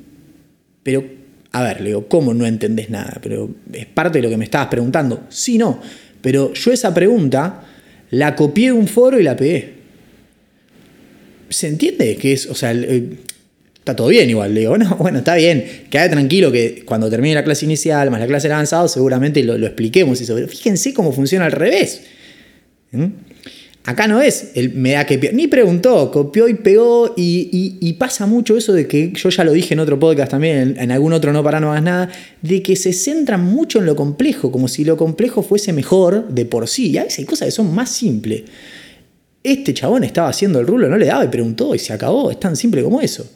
[0.82, 1.04] Pero,
[1.52, 3.20] a ver, le digo, ¿cómo no entendés nada?
[3.22, 5.26] Pero es parte de lo que me estabas preguntando.
[5.30, 5.82] Sí, no.
[6.22, 7.64] Pero yo esa pregunta
[8.14, 9.74] la copié de un foro y la pegué.
[11.50, 12.16] ¿Se entiende?
[12.16, 14.54] Que es, o sea, está todo bien igual.
[14.54, 15.86] Le digo, no, bueno, está bien.
[15.90, 19.56] Queda tranquilo que cuando termine la clase inicial más la clase de avanzado, seguramente lo,
[19.56, 20.36] expliquemos eso.
[20.36, 22.04] Pero fíjense cómo funciona al revés.
[22.92, 23.06] ¿Mm?
[23.86, 27.14] Acá no es el me da que Ni preguntó, copió y pegó.
[27.18, 30.92] Y, pasa mucho eso de que yo ya lo dije en otro podcast también, en,
[30.92, 32.10] algún otro no para no hagas nada,
[32.42, 36.46] de que se centran mucho en lo complejo, como si lo complejo fuese mejor de
[36.46, 36.92] por sí.
[36.92, 38.44] Y a veces hay cosas que son más simples.
[39.44, 42.32] Este chabón estaba haciendo el rulo, no le daba y preguntó y se acabó.
[42.32, 43.30] Es tan simple como eso.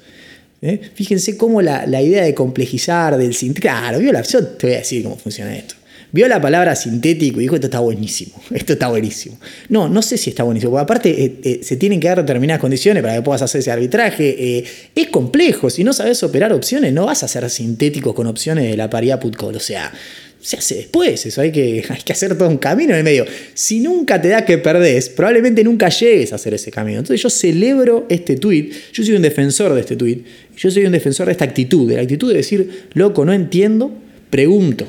[0.62, 0.80] ¿Eh?
[0.94, 4.12] Fíjense cómo la, idea de complejizar, del Claro, yo
[4.46, 5.76] te voy a decir cómo funciona esto.
[6.12, 9.38] Vio la palabra sintético y dijo, esto está buenísimo, esto está buenísimo.
[9.70, 12.62] No, no sé si está buenísimo, porque aparte eh, eh, se tienen que dar determinadas
[12.62, 14.58] condiciones para que puedas hacer ese arbitraje.
[14.58, 14.63] Eh,
[14.96, 18.78] es complejo, si no sabes operar opciones, no vas a ser sintético con opciones de
[18.78, 19.91] la paridad put call, o sea,
[20.39, 23.26] se hace después, eso hay que, hacer todo un camino en el medio.
[23.54, 27.00] Si nunca te da que perdés, probablemente nunca llegues a hacer ese camino.
[27.00, 30.24] Entonces yo celebro este tweet, yo soy un defensor de este tweet,
[30.56, 33.91] yo soy un defensor de esta actitud, de la actitud de decir, loco, no entiendo,
[34.30, 34.88] pregunto.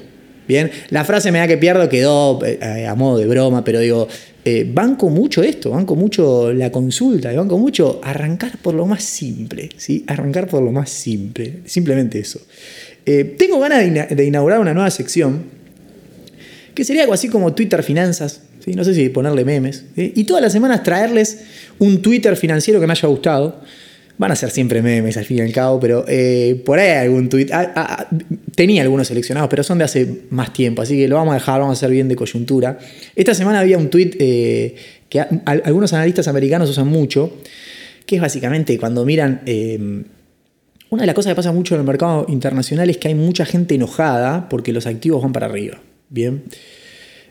[0.48, 4.08] Bien, la frase me da que pierdo quedó eh, a modo de broma, pero digo,
[4.46, 9.68] eh, banco mucho esto, banco mucho la consulta, banco mucho arrancar por lo más simple,
[9.76, 10.04] ¿sí?
[10.06, 12.40] Arrancar por lo más simple, simplemente eso.
[13.04, 15.44] Eh, tengo ganas de, inaugurar una nueva sección
[16.74, 18.72] que sería algo así como Twitter Finanzas, ¿sí?
[18.72, 21.40] no sé si ponerle memes, y todas las semanas traerles
[21.78, 23.60] un Twitter financiero que me haya gustado.
[24.18, 27.06] Van a ser siempre memes al fin y al cabo, pero eh, por ahí hay
[27.06, 27.46] algún tweet.
[27.52, 28.16] Ah, ah, ah,
[28.54, 31.60] tenía algunos seleccionados, pero son de hace más tiempo, así que lo vamos a dejar,
[31.60, 32.78] vamos a hacer bien de coyuntura.
[33.14, 34.74] Esta semana había un tweet eh,
[35.08, 37.32] que algunos analistas americanos usan mucho,
[38.06, 39.42] que es básicamente cuando miran.
[39.46, 40.02] Eh,
[40.90, 43.44] una de las cosas que pasa mucho en el mercado internacional es que hay mucha
[43.44, 45.78] gente enojada porque los activos van para arriba.
[46.08, 46.44] Bien.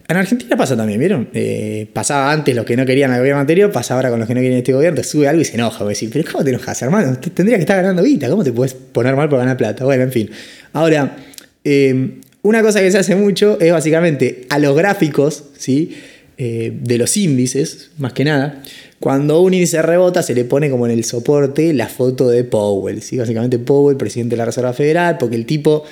[0.09, 1.27] En Argentina pasa también, ¿vieron?
[1.33, 4.33] Eh, pasaba antes los que no querían al gobierno anterior, pasa ahora con los que
[4.33, 5.79] no quieren este gobierno, te sube algo y se enoja.
[5.79, 7.17] Voy a decir, pero ¿cómo te enojas, hermano?
[7.17, 9.83] Tendría que estar ganando guita, ¿cómo te puedes poner mal por ganar plata?
[9.83, 10.29] Bueno, en fin.
[10.71, 11.17] Ahora,
[11.65, 15.97] eh, una cosa que se hace mucho es básicamente a los gráficos, ¿sí?
[16.37, 18.61] Eh, de los índices, más que nada,
[18.99, 23.01] cuando un índice rebota se le pone como en el soporte la foto de Powell,
[23.01, 23.17] ¿sí?
[23.17, 25.83] Básicamente Powell, presidente de la Reserva Federal, porque el tipo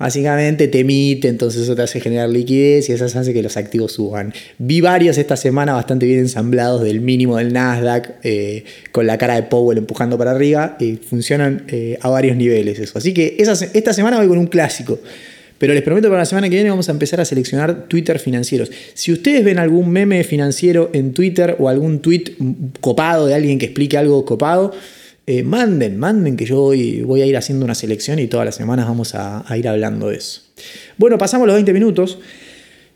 [0.00, 3.92] básicamente te emite, entonces eso te hace generar liquidez y eso hace que los activos
[3.92, 4.32] suban.
[4.56, 9.34] Vi varios esta semana bastante bien ensamblados del mínimo del Nasdaq, eh, con la cara
[9.34, 12.96] de Powell empujando para arriba, y funcionan eh, a varios niveles eso.
[12.96, 14.98] Así que esta semana voy con un clásico.
[15.58, 18.18] Pero les prometo que para la semana que viene vamos a empezar a seleccionar Twitter
[18.18, 18.70] financieros.
[18.94, 22.36] Si ustedes ven algún meme financiero en Twitter o algún tweet
[22.80, 24.72] copado de alguien que explique algo copado,
[25.30, 28.86] eh, manden, manden que yo voy, a ir haciendo una selección y todas las semanas
[28.86, 30.40] vamos a, ir hablando de eso.
[30.98, 32.18] Bueno, pasamos los 20 minutos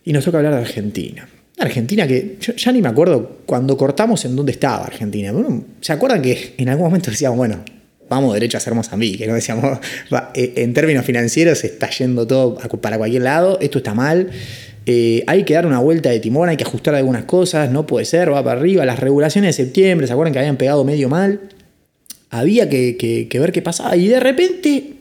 [0.04, 1.28] y nos toca hablar de Argentina.
[1.60, 5.32] Argentina que ya ni me acuerdo cuando cortamos en dónde estaba Argentina.
[5.80, 7.64] ¿Se acuerdan que en algún momento decíamos, bueno,
[8.08, 9.28] vamos derecho a ser Mozambique?
[9.28, 9.34] ¿no?
[9.34, 9.78] Decíamos,
[10.34, 14.28] eh, en términos financieros se está yendo todo para cualquier lado, esto está mal.
[14.86, 18.06] Eh, hay que dar una vuelta de timón, hay que ajustar algunas cosas, no puede
[18.06, 18.84] ser, va para arriba.
[18.84, 21.38] Las regulaciones de septiembre, ¿se acuerdan que habían pegado medio mal?
[22.34, 23.96] Había que, ver qué pasaba.
[23.96, 24.94] Y de repente,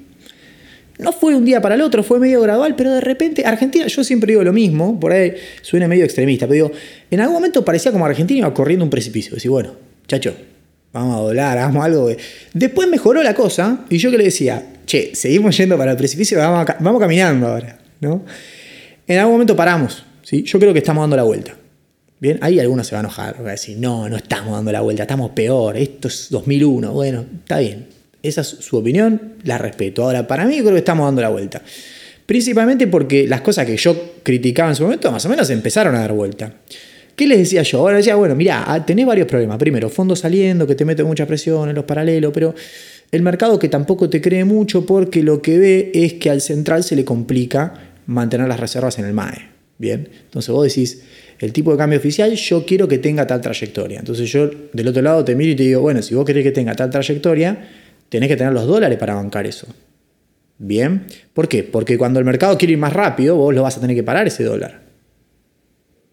[0.99, 4.03] no fue un día para el otro, fue medio gradual, pero de repente, Argentina, yo
[4.03, 6.71] siempre digo lo mismo, por ahí suena medio extremista, pero digo,
[7.09, 9.33] en algún momento parecía como Argentina iba corriendo un precipicio.
[9.33, 9.73] Decir, bueno,
[10.07, 10.35] chacho,
[10.91, 12.09] vamos a volar, hagamos algo.
[12.53, 16.37] Después mejoró la cosa y yo que le decía, che, seguimos yendo para el precipicio,
[16.37, 18.23] vamos, vamos caminando ahora, ¿no?
[19.07, 20.43] En algún momento paramos, ¿sí?
[20.43, 21.55] Yo creo que estamos dando la vuelta.
[22.23, 24.79] Bien, ahí algunos se van a enojar, va a decir, no, no estamos dando la
[24.79, 26.93] vuelta, estamos peor, esto es 2001.
[26.93, 27.87] Bueno, está bien,
[28.21, 30.05] esa es su opinión, la respeto.
[30.05, 31.61] Ahora, para mí creo que estamos dando la vuelta.
[32.25, 35.99] Principalmente porque las cosas que yo criticaba en su momento más o menos empezaron a
[35.99, 36.53] dar vuelta.
[37.13, 37.79] ¿Qué les decía yo?
[37.79, 39.57] Ahora decía, bueno, mira, ah, tenés varios problemas.
[39.57, 42.55] Primero, fondos saliendo, que te meten mucha presión en los paralelos, pero
[43.11, 46.85] el mercado que tampoco te cree mucho porque lo que ve es que al central
[46.85, 47.73] se le complica
[48.05, 49.49] mantener las reservas en el MAE.
[49.77, 51.01] Bien, entonces vos decís,
[51.43, 53.99] el tipo de cambio oficial, yo quiero que tenga tal trayectoria.
[53.99, 56.51] Entonces yo del otro lado te miro y te digo, bueno, si vos querés que
[56.51, 57.67] tenga tal trayectoria,
[58.07, 59.67] tenés que tener los dólares para bancar eso.
[60.57, 61.63] Bien, ¿por qué?
[61.63, 64.25] Porque cuando el mercado quiere ir más rápido, vos lo vas a tener que parar
[64.25, 64.83] ese dólar.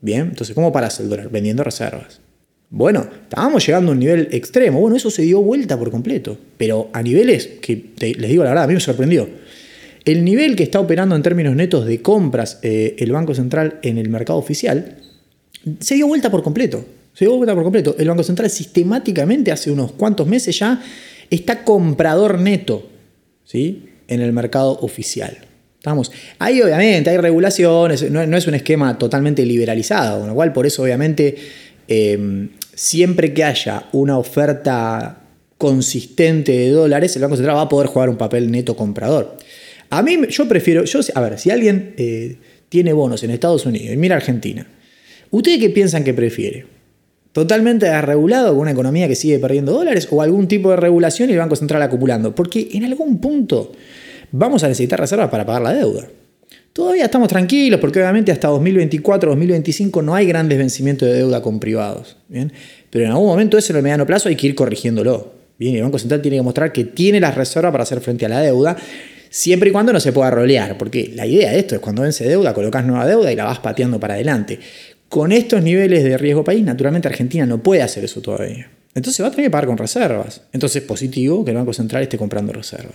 [0.00, 1.30] Bien, entonces, ¿cómo paras el dólar?
[1.30, 2.20] Vendiendo reservas.
[2.68, 4.80] Bueno, estábamos llegando a un nivel extremo.
[4.80, 6.36] Bueno, eso se dio vuelta por completo.
[6.56, 9.28] Pero a niveles que, les digo la verdad, a mí me sorprendió.
[10.04, 13.98] El nivel que está operando en términos netos de compras eh, el Banco Central en
[13.98, 14.96] el mercado oficial
[15.80, 16.84] se dio vuelta por completo.
[17.14, 17.94] Se dio vuelta por completo.
[17.98, 20.82] El Banco Central sistemáticamente hace unos cuantos meses ya
[21.28, 22.88] está comprador neto
[23.44, 23.88] ¿sí?
[24.08, 25.36] en el mercado oficial.
[25.78, 26.12] Estamos.
[26.38, 30.82] Ahí obviamente hay regulaciones, no, es un esquema totalmente liberalizado, con lo cual por eso
[30.82, 31.36] obviamente
[31.88, 35.20] em, siempre que haya una oferta
[35.56, 39.36] consistente de dólares, el Banco Central va a poder jugar un papel neto comprador.
[39.90, 42.36] A mí, yo prefiero, yo, a ver, si alguien eh,
[42.68, 44.66] tiene bonos en Estados Unidos y mira Argentina,
[45.30, 46.66] ¿ustedes qué piensan que prefiere?
[47.32, 51.34] ¿Totalmente desregulado con una economía que sigue perdiendo dólares o algún tipo de regulación y
[51.34, 52.34] el Banco Central acumulando?
[52.34, 53.72] Porque en algún punto
[54.32, 56.08] vamos a necesitar reservas para pagar la deuda.
[56.72, 61.60] Todavía estamos tranquilos porque obviamente hasta 2024, 2025 no hay grandes vencimientos de deuda con
[61.60, 62.16] privados.
[62.28, 62.52] ¿bien?
[62.90, 65.32] Pero en algún momento eso en el mediano plazo hay que ir corrigiéndolo.
[65.58, 68.28] Bien, el Banco Central tiene que mostrar que tiene las reservas para hacer frente a
[68.28, 68.76] la deuda
[69.30, 72.28] siempre y cuando no se pueda rolear, porque la idea de esto es cuando vence
[72.28, 74.58] deuda, colocas nueva deuda y la vas pateando para adelante.
[75.10, 78.70] Con estos niveles de riesgo país, naturalmente Argentina no puede hacer eso todavía.
[78.94, 80.42] Entonces va a tener que pagar con reservas.
[80.52, 82.94] Entonces es positivo que el Banco Central esté comprando reservas.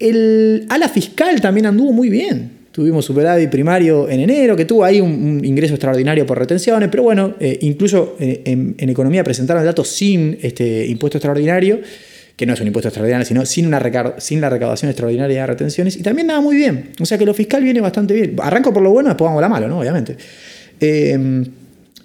[0.00, 2.64] El ala fiscal también anduvo muy bien.
[2.72, 7.36] Tuvimos superávit primario en enero, que tuvo ahí un, ingreso extraordinario por retenciones, pero bueno,
[7.38, 11.78] eh, incluso eh, en, economía presentaron datos sin este impuesto extraordinario
[12.34, 16.26] que no es un impuesto extraordinario, sino sin, la recaudación extraordinaria de retenciones, y también
[16.26, 16.90] nada muy bien.
[17.00, 18.34] O sea que lo fiscal viene bastante bien.
[18.42, 19.78] Arranco por lo bueno, después vamos a lo malo, ¿no?
[19.78, 20.16] Obviamente.
[20.80, 21.44] Eh,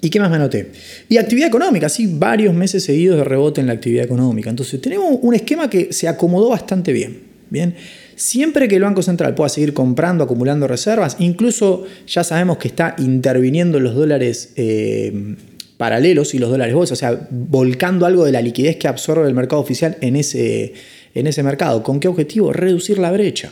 [0.01, 0.71] ¿Y qué más me anoté?
[1.09, 4.49] Y actividad económica, sí, varios meses seguidos de rebote en la actividad económica.
[4.49, 7.29] Entonces, tenemos un esquema que se acomodó bastante bien.
[7.49, 7.75] Bien.
[8.15, 12.95] Siempre que el Banco Central pueda seguir comprando, acumulando reservas, incluso ya sabemos que está
[12.99, 15.35] interviniendo los dólares eh,
[15.77, 19.33] paralelos y los dólares bolsa, o sea, volcando algo de la liquidez que absorbe el
[19.33, 20.73] mercado oficial en ese,
[21.15, 21.81] en ese mercado.
[21.81, 22.53] ¿Con qué objetivo?
[22.53, 23.51] Reducir la brecha.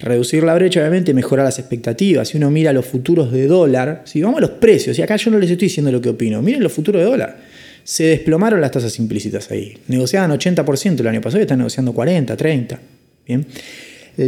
[0.00, 2.28] Reducir la brecha, obviamente, mejora las expectativas.
[2.28, 5.30] Si uno mira los futuros de dólar, si vamos a los precios, y acá yo
[5.30, 7.36] no les estoy diciendo lo que opino, miren los futuros de dólar.
[7.82, 9.76] Se desplomaron las tasas implícitas ahí.
[9.88, 12.80] Negociaban 80% el año pasado y están negociando 40, 30.
[13.26, 13.46] Bien.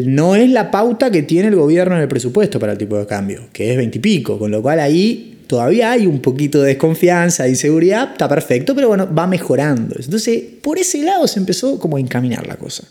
[0.07, 3.07] No es la pauta que tiene el gobierno en el presupuesto para el tipo de
[3.07, 6.69] cambio, que es 20 y pico, con lo cual ahí todavía hay un poquito de
[6.69, 9.97] desconfianza, de inseguridad, está perfecto, pero bueno, va mejorando.
[9.99, 12.85] Entonces, por ese lado se empezó como a encaminar la cosa.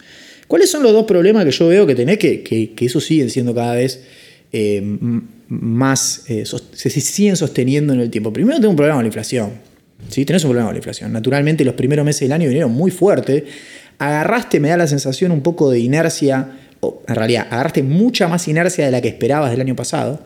[0.50, 3.54] ¿Cuáles son los dos problemas que yo veo que tenés que, que, eso siguen siendo
[3.54, 4.02] cada vez
[4.52, 4.82] eh,
[5.48, 8.34] más, eh, se siguen sosteniendo en el tiempo?
[8.34, 9.52] Primero tengo un problema con la inflación.
[10.10, 10.26] ¿sí?
[10.26, 11.14] Tenés un problema con la inflación.
[11.14, 13.46] Naturalmente los primeros meses del año vinieron muy fuerte.
[14.00, 18.48] Agarraste, me da la sensación, un poco de inercia, o en realidad, agarraste mucha más
[18.48, 20.20] inercia de la que esperabas del año pasado.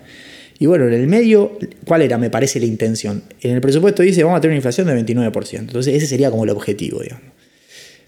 [0.58, 3.24] Y bueno, en el medio, ¿cuál era, me parece, la intención?
[3.42, 5.60] En el presupuesto dice, vamos a tener una inflación de 29%.
[5.60, 7.33] Entonces ese sería como el objetivo, digamos.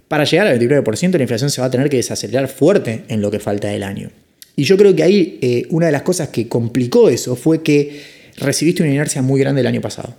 [0.07, 3.31] Para llegar al 29%, la inflación se va a tener que desacelerar fuerte en lo
[3.31, 4.11] que falta del año.
[4.55, 8.01] Y yo creo que ahí eh, una de las cosas que complicó eso fue que
[8.37, 10.15] recibiste una inercia muy grande el año pasado.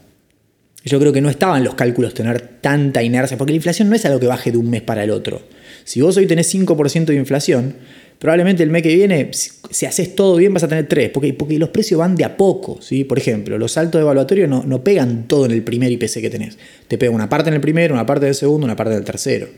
[0.85, 4.05] Yo creo que no estaban los cálculos tener tanta inercia, porque la inflación no es
[4.05, 5.43] algo que baje de un mes para el otro.
[5.85, 7.75] Si vos hoy tenés 5% de inflación,
[8.21, 11.59] probablemente el mes que viene, si haces todo bien, vas a tener 3, porque, porque
[11.59, 12.81] los precios van de a poco.
[12.81, 13.03] ¿sí?
[13.03, 16.57] Por ejemplo, los saltos evaluatorios no, no pegan todo en el primer IPC que tenés.
[16.87, 19.49] Te pega una parte en el primero, una parte del segundo, una parte del tercero.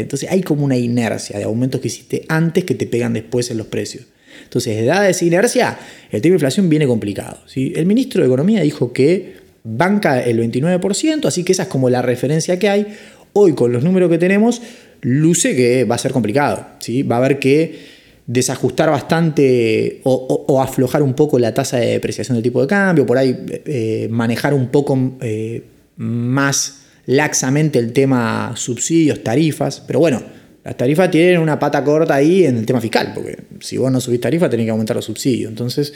[0.00, 3.58] Entonces hay como una inercia de aumentos que hiciste antes que te pegan después en
[3.58, 4.04] los precios.
[4.42, 5.78] Entonces, dada esa inercia,
[6.10, 7.38] el tema de inflación viene complicado.
[7.46, 7.72] ¿sí?
[7.76, 12.02] El ministro de Economía dijo que banca el 29%, así que esa es como la
[12.02, 12.86] referencia que hay.
[13.32, 14.62] Hoy, con los números que tenemos,
[15.00, 16.66] luce que va a ser complicado.
[16.78, 17.02] ¿sí?
[17.02, 17.94] Va a haber que
[18.26, 23.18] desajustar bastante o, aflojar un poco la tasa de depreciación del tipo de cambio, por
[23.18, 25.62] ahí eh, manejar un poco eh,
[25.96, 30.22] más laxamente el tema subsidios, tarifas, pero bueno,
[30.64, 34.00] las tarifas tienen una pata corta ahí en el tema fiscal, porque si vos no
[34.00, 35.92] subís tarifa tenés que aumentar los subsidios, entonces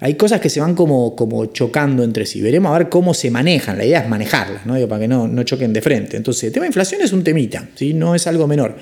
[0.00, 3.30] hay cosas que se van como, como chocando entre sí, veremos a ver cómo se
[3.30, 4.74] manejan, la idea es manejarlas, ¿no?
[4.88, 7.68] para que no, no choquen de frente, entonces el tema de inflación es un temita,
[7.74, 7.92] ¿sí?
[7.92, 8.76] no es algo menor.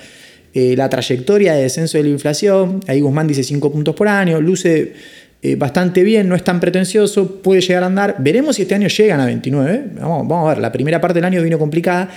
[0.56, 4.40] Eh, la trayectoria de descenso de la inflación, ahí Guzmán dice 5 puntos por año,
[4.40, 4.92] luce
[5.46, 8.16] eh, bastante bien, no es tan pretencioso, puede llegar a andar.
[8.18, 9.84] Veremos si este año llegan a 29.
[10.00, 12.08] Vamos, vamos a ver, la primera parte del año vino complicada.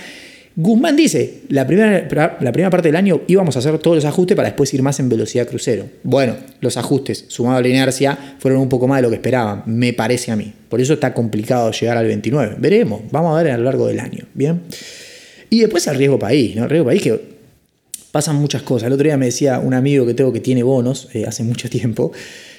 [0.56, 4.34] Guzmán dice, la primera, la primera parte del año íbamos a hacer todos los ajustes
[4.34, 5.84] para después ir más en velocidad crucero.
[6.04, 9.62] Bueno, los ajustes, sumado a la inercia, fueron un poco más de lo que esperaban,
[9.66, 10.54] me parece a mí.
[10.70, 12.56] Por eso está complicado llegar al 29.
[12.58, 14.24] Veremos, vamos a ver a lo largo del año.
[14.32, 14.62] Bien.
[15.50, 16.64] Y después el riesgo país, ¿no?
[16.64, 17.20] El riesgo país que
[18.10, 18.86] pasan muchas cosas.
[18.86, 21.68] El otro día me decía un amigo que tengo que tiene bonos eh, hace mucho
[21.68, 22.10] tiempo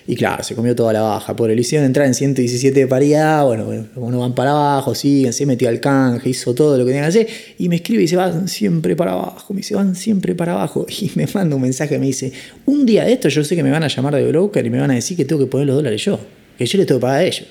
[0.09, 1.35] y claro, se comió toda la baja.
[1.35, 5.45] Por el hicieron entrar en 117 de paridad, bueno, bueno, van para abajo, siguen, se
[5.45, 7.27] metió al canje, hizo todo lo que tenían que hacer.
[7.59, 9.53] Y me escribe y se van siempre para abajo.
[9.53, 10.87] Me dice, van siempre para abajo.
[10.99, 12.31] Y me manda un mensaje, me dice,
[12.65, 14.79] un día de esto yo sé que me van a llamar de broker y me
[14.79, 16.19] van a decir que tengo que poner los dólares yo,
[16.57, 17.45] que yo les tengo que pagar a ellos.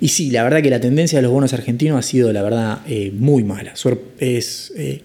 [0.00, 2.80] Y sí, la verdad que la tendencia de los bonos argentinos ha sido, la verdad,
[2.88, 3.74] eh, muy mala.
[4.18, 5.02] Es, eh,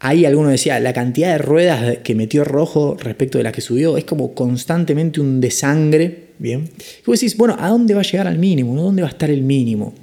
[0.00, 3.96] Ahí alguno decía, la cantidad de ruedas que metió rojo respecto de las que subió
[3.96, 6.70] es como constantemente un desangre, ¿bien?
[7.00, 8.80] Y vos decís, bueno, ¿a dónde va a llegar al mínimo?
[8.80, 9.94] ¿Dónde va a estar el mínimo?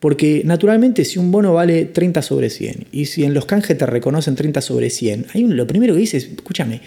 [0.00, 3.86] Porque naturalmente si un bono vale 30 sobre 100 y si en los canjes te
[3.86, 6.80] reconocen 30 sobre 100, hay lo primero que dices, escúchame,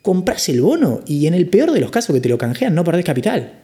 [0.00, 2.84] compras el bono y en el peor de los casos que te lo canjean no
[2.84, 3.60] perdés capital.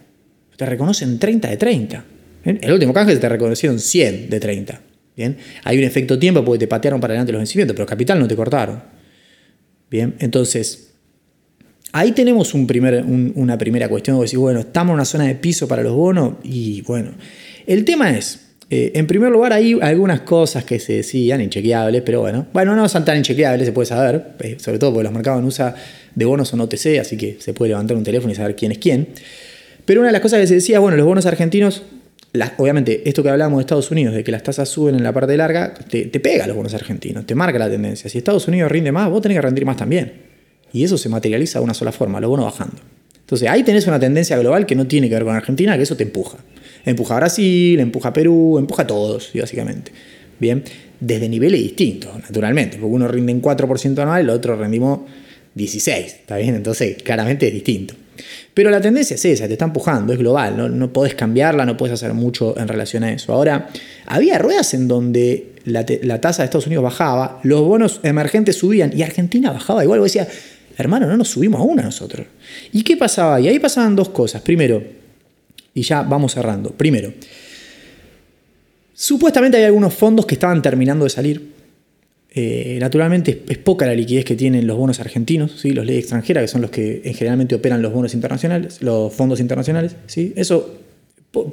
[0.56, 2.04] Te reconocen 30 de 30.
[2.44, 4.80] En el último canje te reconocieron 100 de 30.
[5.16, 8.28] Bien, hay un efecto tiempo porque te patearon para adelante los vencimientos, pero capital no
[8.28, 8.82] te cortaron.
[9.90, 10.92] Bien, entonces,
[11.92, 14.20] ahí tenemos una primera cuestión.
[14.20, 17.12] Decir, bueno, estamos en una zona de piso para los bonos y bueno,
[17.66, 22.20] el tema es, eh, en primer lugar, hay algunas cosas que se decían inchequeables, pero
[22.20, 25.40] bueno, bueno, no son tan inchequeables, se puede saber, eh, sobre todo porque los mercados
[25.40, 25.74] en USA
[26.14, 28.78] de bonos son OTC, así que se puede levantar un teléfono y saber quién es
[28.78, 29.08] quién.
[29.86, 31.84] Pero una de las cosas que se decía, bueno, los bonos argentinos
[32.56, 35.36] obviamente, esto que hablamos de Estados Unidos, de que las tasas suben en la parte
[35.36, 38.08] larga, te, pega a los bonos argentinos, te marca la tendencia.
[38.10, 40.12] Si Estados Unidos rinde más, vos tenés que rendir más también.
[40.72, 42.76] Y eso se materializa de una sola forma, los bonos bajando.
[43.18, 45.96] Entonces ahí tenés una tendencia global que no tiene que ver con Argentina, que eso
[45.96, 46.38] te empuja.
[46.84, 49.92] Empuja a Brasil, empuja a Perú, empuja a todos, básicamente.
[50.38, 50.62] Bien,
[51.00, 55.00] desde niveles distintos, naturalmente, porque uno rinde en 4% anual, el otro rendimos
[55.54, 56.54] 16, ¿está bien?
[56.54, 57.94] Entonces claramente es distinto.
[58.54, 61.76] Pero la tendencia es esa, te está empujando, es global, no, no podés cambiarla, no
[61.76, 63.32] puedes hacer mucho en relación a eso.
[63.32, 63.68] Ahora,
[64.06, 69.02] había ruedas en donde la, tasa de Estados Unidos bajaba, los bonos emergentes subían y
[69.02, 70.00] Argentina bajaba igual.
[70.00, 70.28] Vos decías,
[70.78, 72.26] hermano, no nos subimos a una nosotros.
[72.72, 73.40] ¿Y qué pasaba?
[73.40, 74.42] Y ahí pasaban dos cosas.
[74.42, 74.82] Primero,
[75.74, 76.70] y ya vamos cerrando.
[76.70, 77.12] Primero,
[78.94, 81.55] supuestamente hay algunos fondos que estaban terminando de salir
[82.38, 85.70] eh, naturalmente es, poca la liquidez que tienen los bonos argentinos, ¿sí?
[85.70, 89.96] los leyes extranjeras, que son los que generalmente operan los bonos internacionales, los fondos internacionales.
[90.06, 90.34] ¿sí?
[90.36, 90.74] Eso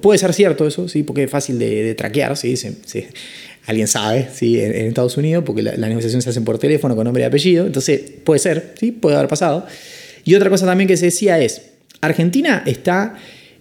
[0.02, 1.04] puede ser cierto, eso, ¿sí?
[1.04, 2.56] porque es fácil de, traquear, ¿sí?
[3.66, 4.60] alguien sabe ¿sí?
[4.60, 8.02] En, Estados Unidos, porque la, negociación se hace por teléfono con nombre y apellido, entonces
[8.26, 8.92] puede ser, ¿sí?
[8.92, 9.66] puede haber pasado.
[10.26, 11.62] Y otra cosa también que se decía es,
[12.02, 13.16] Argentina está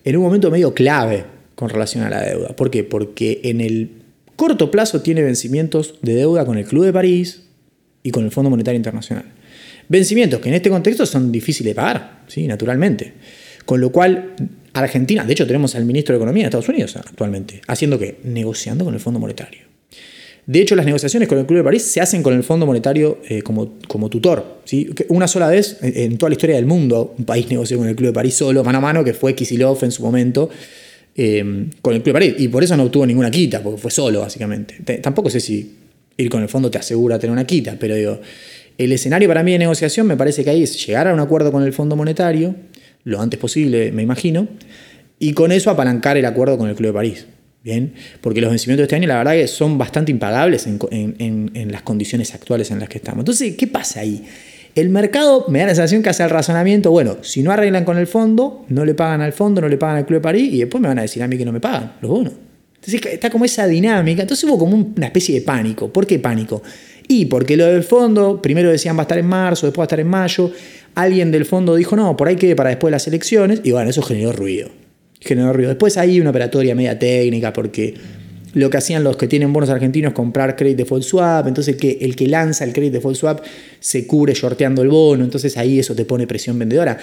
[0.05, 1.23] en un momento medio clave
[1.55, 2.49] con relación a la deuda.
[2.57, 2.83] ¿Por qué?
[2.83, 4.02] Porque en el
[4.37, 7.43] corto plazo tiene vencimientos de deuda con el Club de París
[8.03, 9.25] y con el Fondo Monetario Internacional.
[9.89, 12.47] Vencimientos que en este contexto son difíciles de pagar, ¿sí?
[12.47, 13.13] naturalmente.
[13.65, 14.35] Con lo cual,
[14.73, 18.85] Argentina, de hecho tenemos al ministro de Economía de Estados Unidos actualmente, haciendo que negociando
[18.85, 19.73] con el Fondo Monetario.
[20.45, 23.21] De hecho, las negociaciones con el Club de París se hacen con el Fondo Monetario
[23.29, 24.61] eh, como, como tutor.
[24.65, 24.91] ¿sí?
[25.09, 28.09] Una sola vez en toda la historia del mundo, un país negoció con el Club
[28.09, 30.51] de París solo, mano a mano, que fue Kisilov en su momento,
[31.15, 32.35] Em, con el Club París.
[32.39, 34.77] Y por eso no obtuvo ninguna quita, porque fue solo, básicamente.
[35.03, 35.77] tampoco sé si
[36.17, 38.21] ir con el fondo te asegura tener una quita, pero digo,
[38.79, 41.53] el escenario para mí de negociación me parece que ahí es llegar a un acuerdo
[41.53, 42.55] con el Fondo Monetario,
[43.05, 44.49] lo antes posible, me imagino,
[45.19, 47.27] y con eso apalancar el acuerdo con el Club de París.
[47.65, 51.71] Bien, porque los vencimientos de este año la verdad que son bastante impagables en, en
[51.71, 53.21] las condiciones actuales en las que estamos.
[53.21, 54.25] Entonces, ¿qué pasa ahí?
[54.75, 57.99] El mercado me da la sensación que hace el razonamiento, bueno, si no arreglan con
[57.99, 60.59] el fondo, no le pagan al fondo, no le pagan al Club de París y
[60.61, 62.33] después me van a decir a mí que no me pagan los bonos.
[62.85, 64.23] Entonces está como esa dinámica.
[64.23, 65.93] Entonces hubo como una especie de pánico.
[65.93, 66.63] ¿Por qué pánico?
[67.07, 69.87] Y porque lo del fondo, primero decían va a estar en marzo, después va a
[69.87, 70.51] estar en mayo.
[70.97, 73.61] Alguien del fondo dijo no, por ahí quede para después de las elecciones.
[73.63, 74.71] Y bueno, eso generó ruido.
[75.21, 75.69] Generó ruido.
[75.69, 77.95] Después hay una operatoria media técnica porque
[78.55, 82.17] lo que hacían los que tienen bonos argentinos comprar credit default swap, entonces que el
[82.17, 83.41] que lanza el credit default swap
[83.81, 86.99] se cubre shorteando el bono, entonces ahí eso te pone presión vendedora.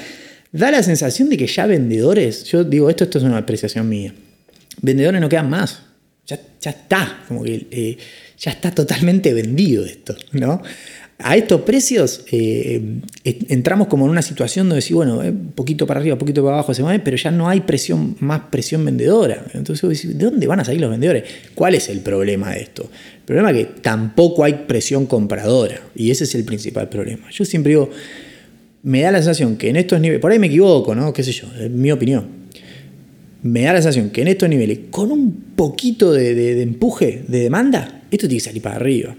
[0.51, 4.13] Da la sensación de que ya vendedores, yo digo esto, esto es una apreciación mía,
[4.81, 5.81] vendedores no quedan más,
[6.25, 7.97] ya, ya está, como que eh,
[8.37, 10.61] ya está totalmente vendido esto, ¿no?
[11.21, 15.99] A estos precios eh, entramos como en una situación donde decir, bueno, eh, poquito para
[15.99, 19.45] arriba, un poquito para abajo se mueve, pero ya no hay presión, más presión vendedora.
[19.53, 21.25] Entonces, ¿de dónde van a salir los vendedores?
[21.55, 22.83] ¿Cuál es el problema de esto?
[22.83, 27.29] El problema es que tampoco hay presión compradora y ese es el principal problema.
[27.31, 27.89] Yo siempre digo,
[28.83, 31.11] me da la sensación que en estos niveles, por ahí me equivoco, ¿no?
[31.11, 31.47] ¿Qué sé yo?
[31.59, 32.27] Es mi opinión.
[33.43, 38.03] Me da la sensación que en estos niveles, con un poquito de empuje, de demanda,
[38.09, 39.15] esto tiene que salir para arriba.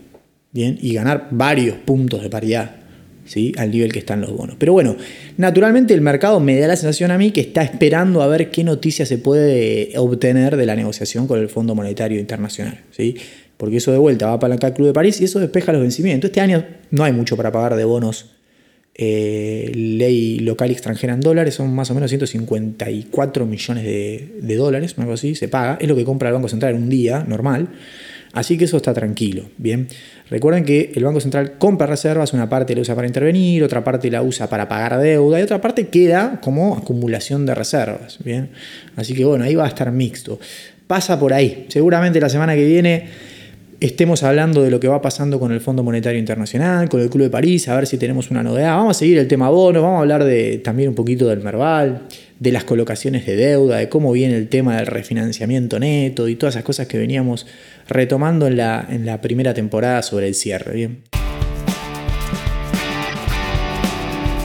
[0.53, 2.77] Bien, y ganar varios puntos de paridad.
[3.23, 3.53] ¿Sí?
[3.59, 4.57] al nivel que están los bonos.
[4.59, 4.97] Pero bueno,
[5.37, 8.65] naturalmente el mercado me da la sensación a mí que está esperando a ver qué
[8.65, 12.81] noticias se puede obtener de la negociación con el Fondo Monetario Internacional.
[12.91, 13.15] ¿sí?
[13.57, 16.31] Porque eso de vuelta va a apalancar Club de París y eso despeja los vencimientos.
[16.31, 18.31] Este año no hay mucho para pagar de bonos
[19.03, 24.95] eh, ley local y extranjera en dólares, son más o menos 154 millones de, dólares,
[24.99, 27.69] algo así, se paga, es lo que compra el Banco Central en un día normal,
[28.33, 29.89] así que eso está tranquilo, bien.
[30.28, 34.11] Recuerden que el Banco Central compra reservas, una parte la usa para intervenir, otra parte
[34.11, 38.51] la usa para pagar deuda y otra parte queda como acumulación de reservas, bien.
[38.97, 40.39] Así que bueno, ahí va a estar mixto.
[40.87, 43.05] Pasa por ahí, seguramente la semana que viene
[43.81, 47.24] estemos hablando de lo que va pasando con el Fondo Monetario Internacional, con el Club
[47.24, 48.76] de París, a ver si tenemos una novedad.
[48.76, 52.03] Vamos a seguir el tema bonos, vamos a hablar de, también un poquito del Merval,
[52.41, 56.55] de las colocaciones de deuda, de cómo viene el tema del refinanciamiento neto y todas
[56.55, 57.47] esas cosas que veníamos
[57.86, 60.74] retomando en la, en la primera temporada sobre el cierre.
[60.74, 61.03] Bien.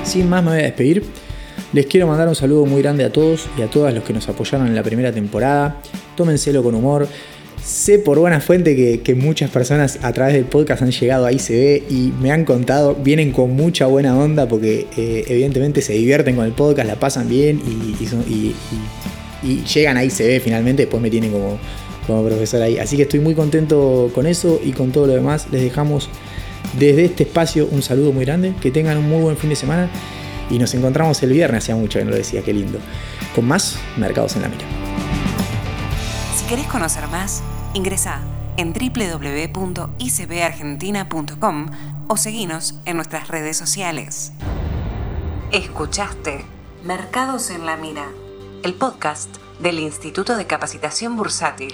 [0.03, 1.03] Sin más me voy a despedir.
[1.71, 4.27] Les quiero mandar un saludo muy grande a todos y a todas los que nos
[4.27, 5.81] apoyaron en la primera temporada.
[6.15, 7.07] Tómenselo con humor.
[7.65, 11.89] Sé por buena fuente que, muchas personas a través del podcast han llegado a ICB
[11.89, 16.45] y me han contado, vienen con mucha buena onda porque eh, evidentemente se divierten con
[16.45, 18.53] el podcast, la pasan bien y,
[19.73, 21.57] llegan a ICB finalmente, después me tienen como,
[22.05, 22.77] como profesor ahí.
[22.77, 25.47] Así que estoy muy contento con eso y con todo lo demás.
[25.51, 26.07] Les dejamos
[26.79, 29.89] desde este espacio un saludo muy grande, que tengan un muy buen fin de semana
[30.51, 32.77] y nos encontramos el viernes, hacía mucho que no lo decía, qué lindo,
[33.33, 34.65] con más Mercados en la Mira.
[36.37, 37.41] Si querés conocer más,
[37.75, 38.21] Ingresa
[38.55, 41.65] en www.icbargentina.com
[42.07, 44.31] o seguinos en nuestras redes sociales.
[45.51, 46.45] Escuchaste
[46.85, 48.05] Mercados en la Mira,
[48.63, 51.73] el podcast del Instituto de Capacitación Bursátil.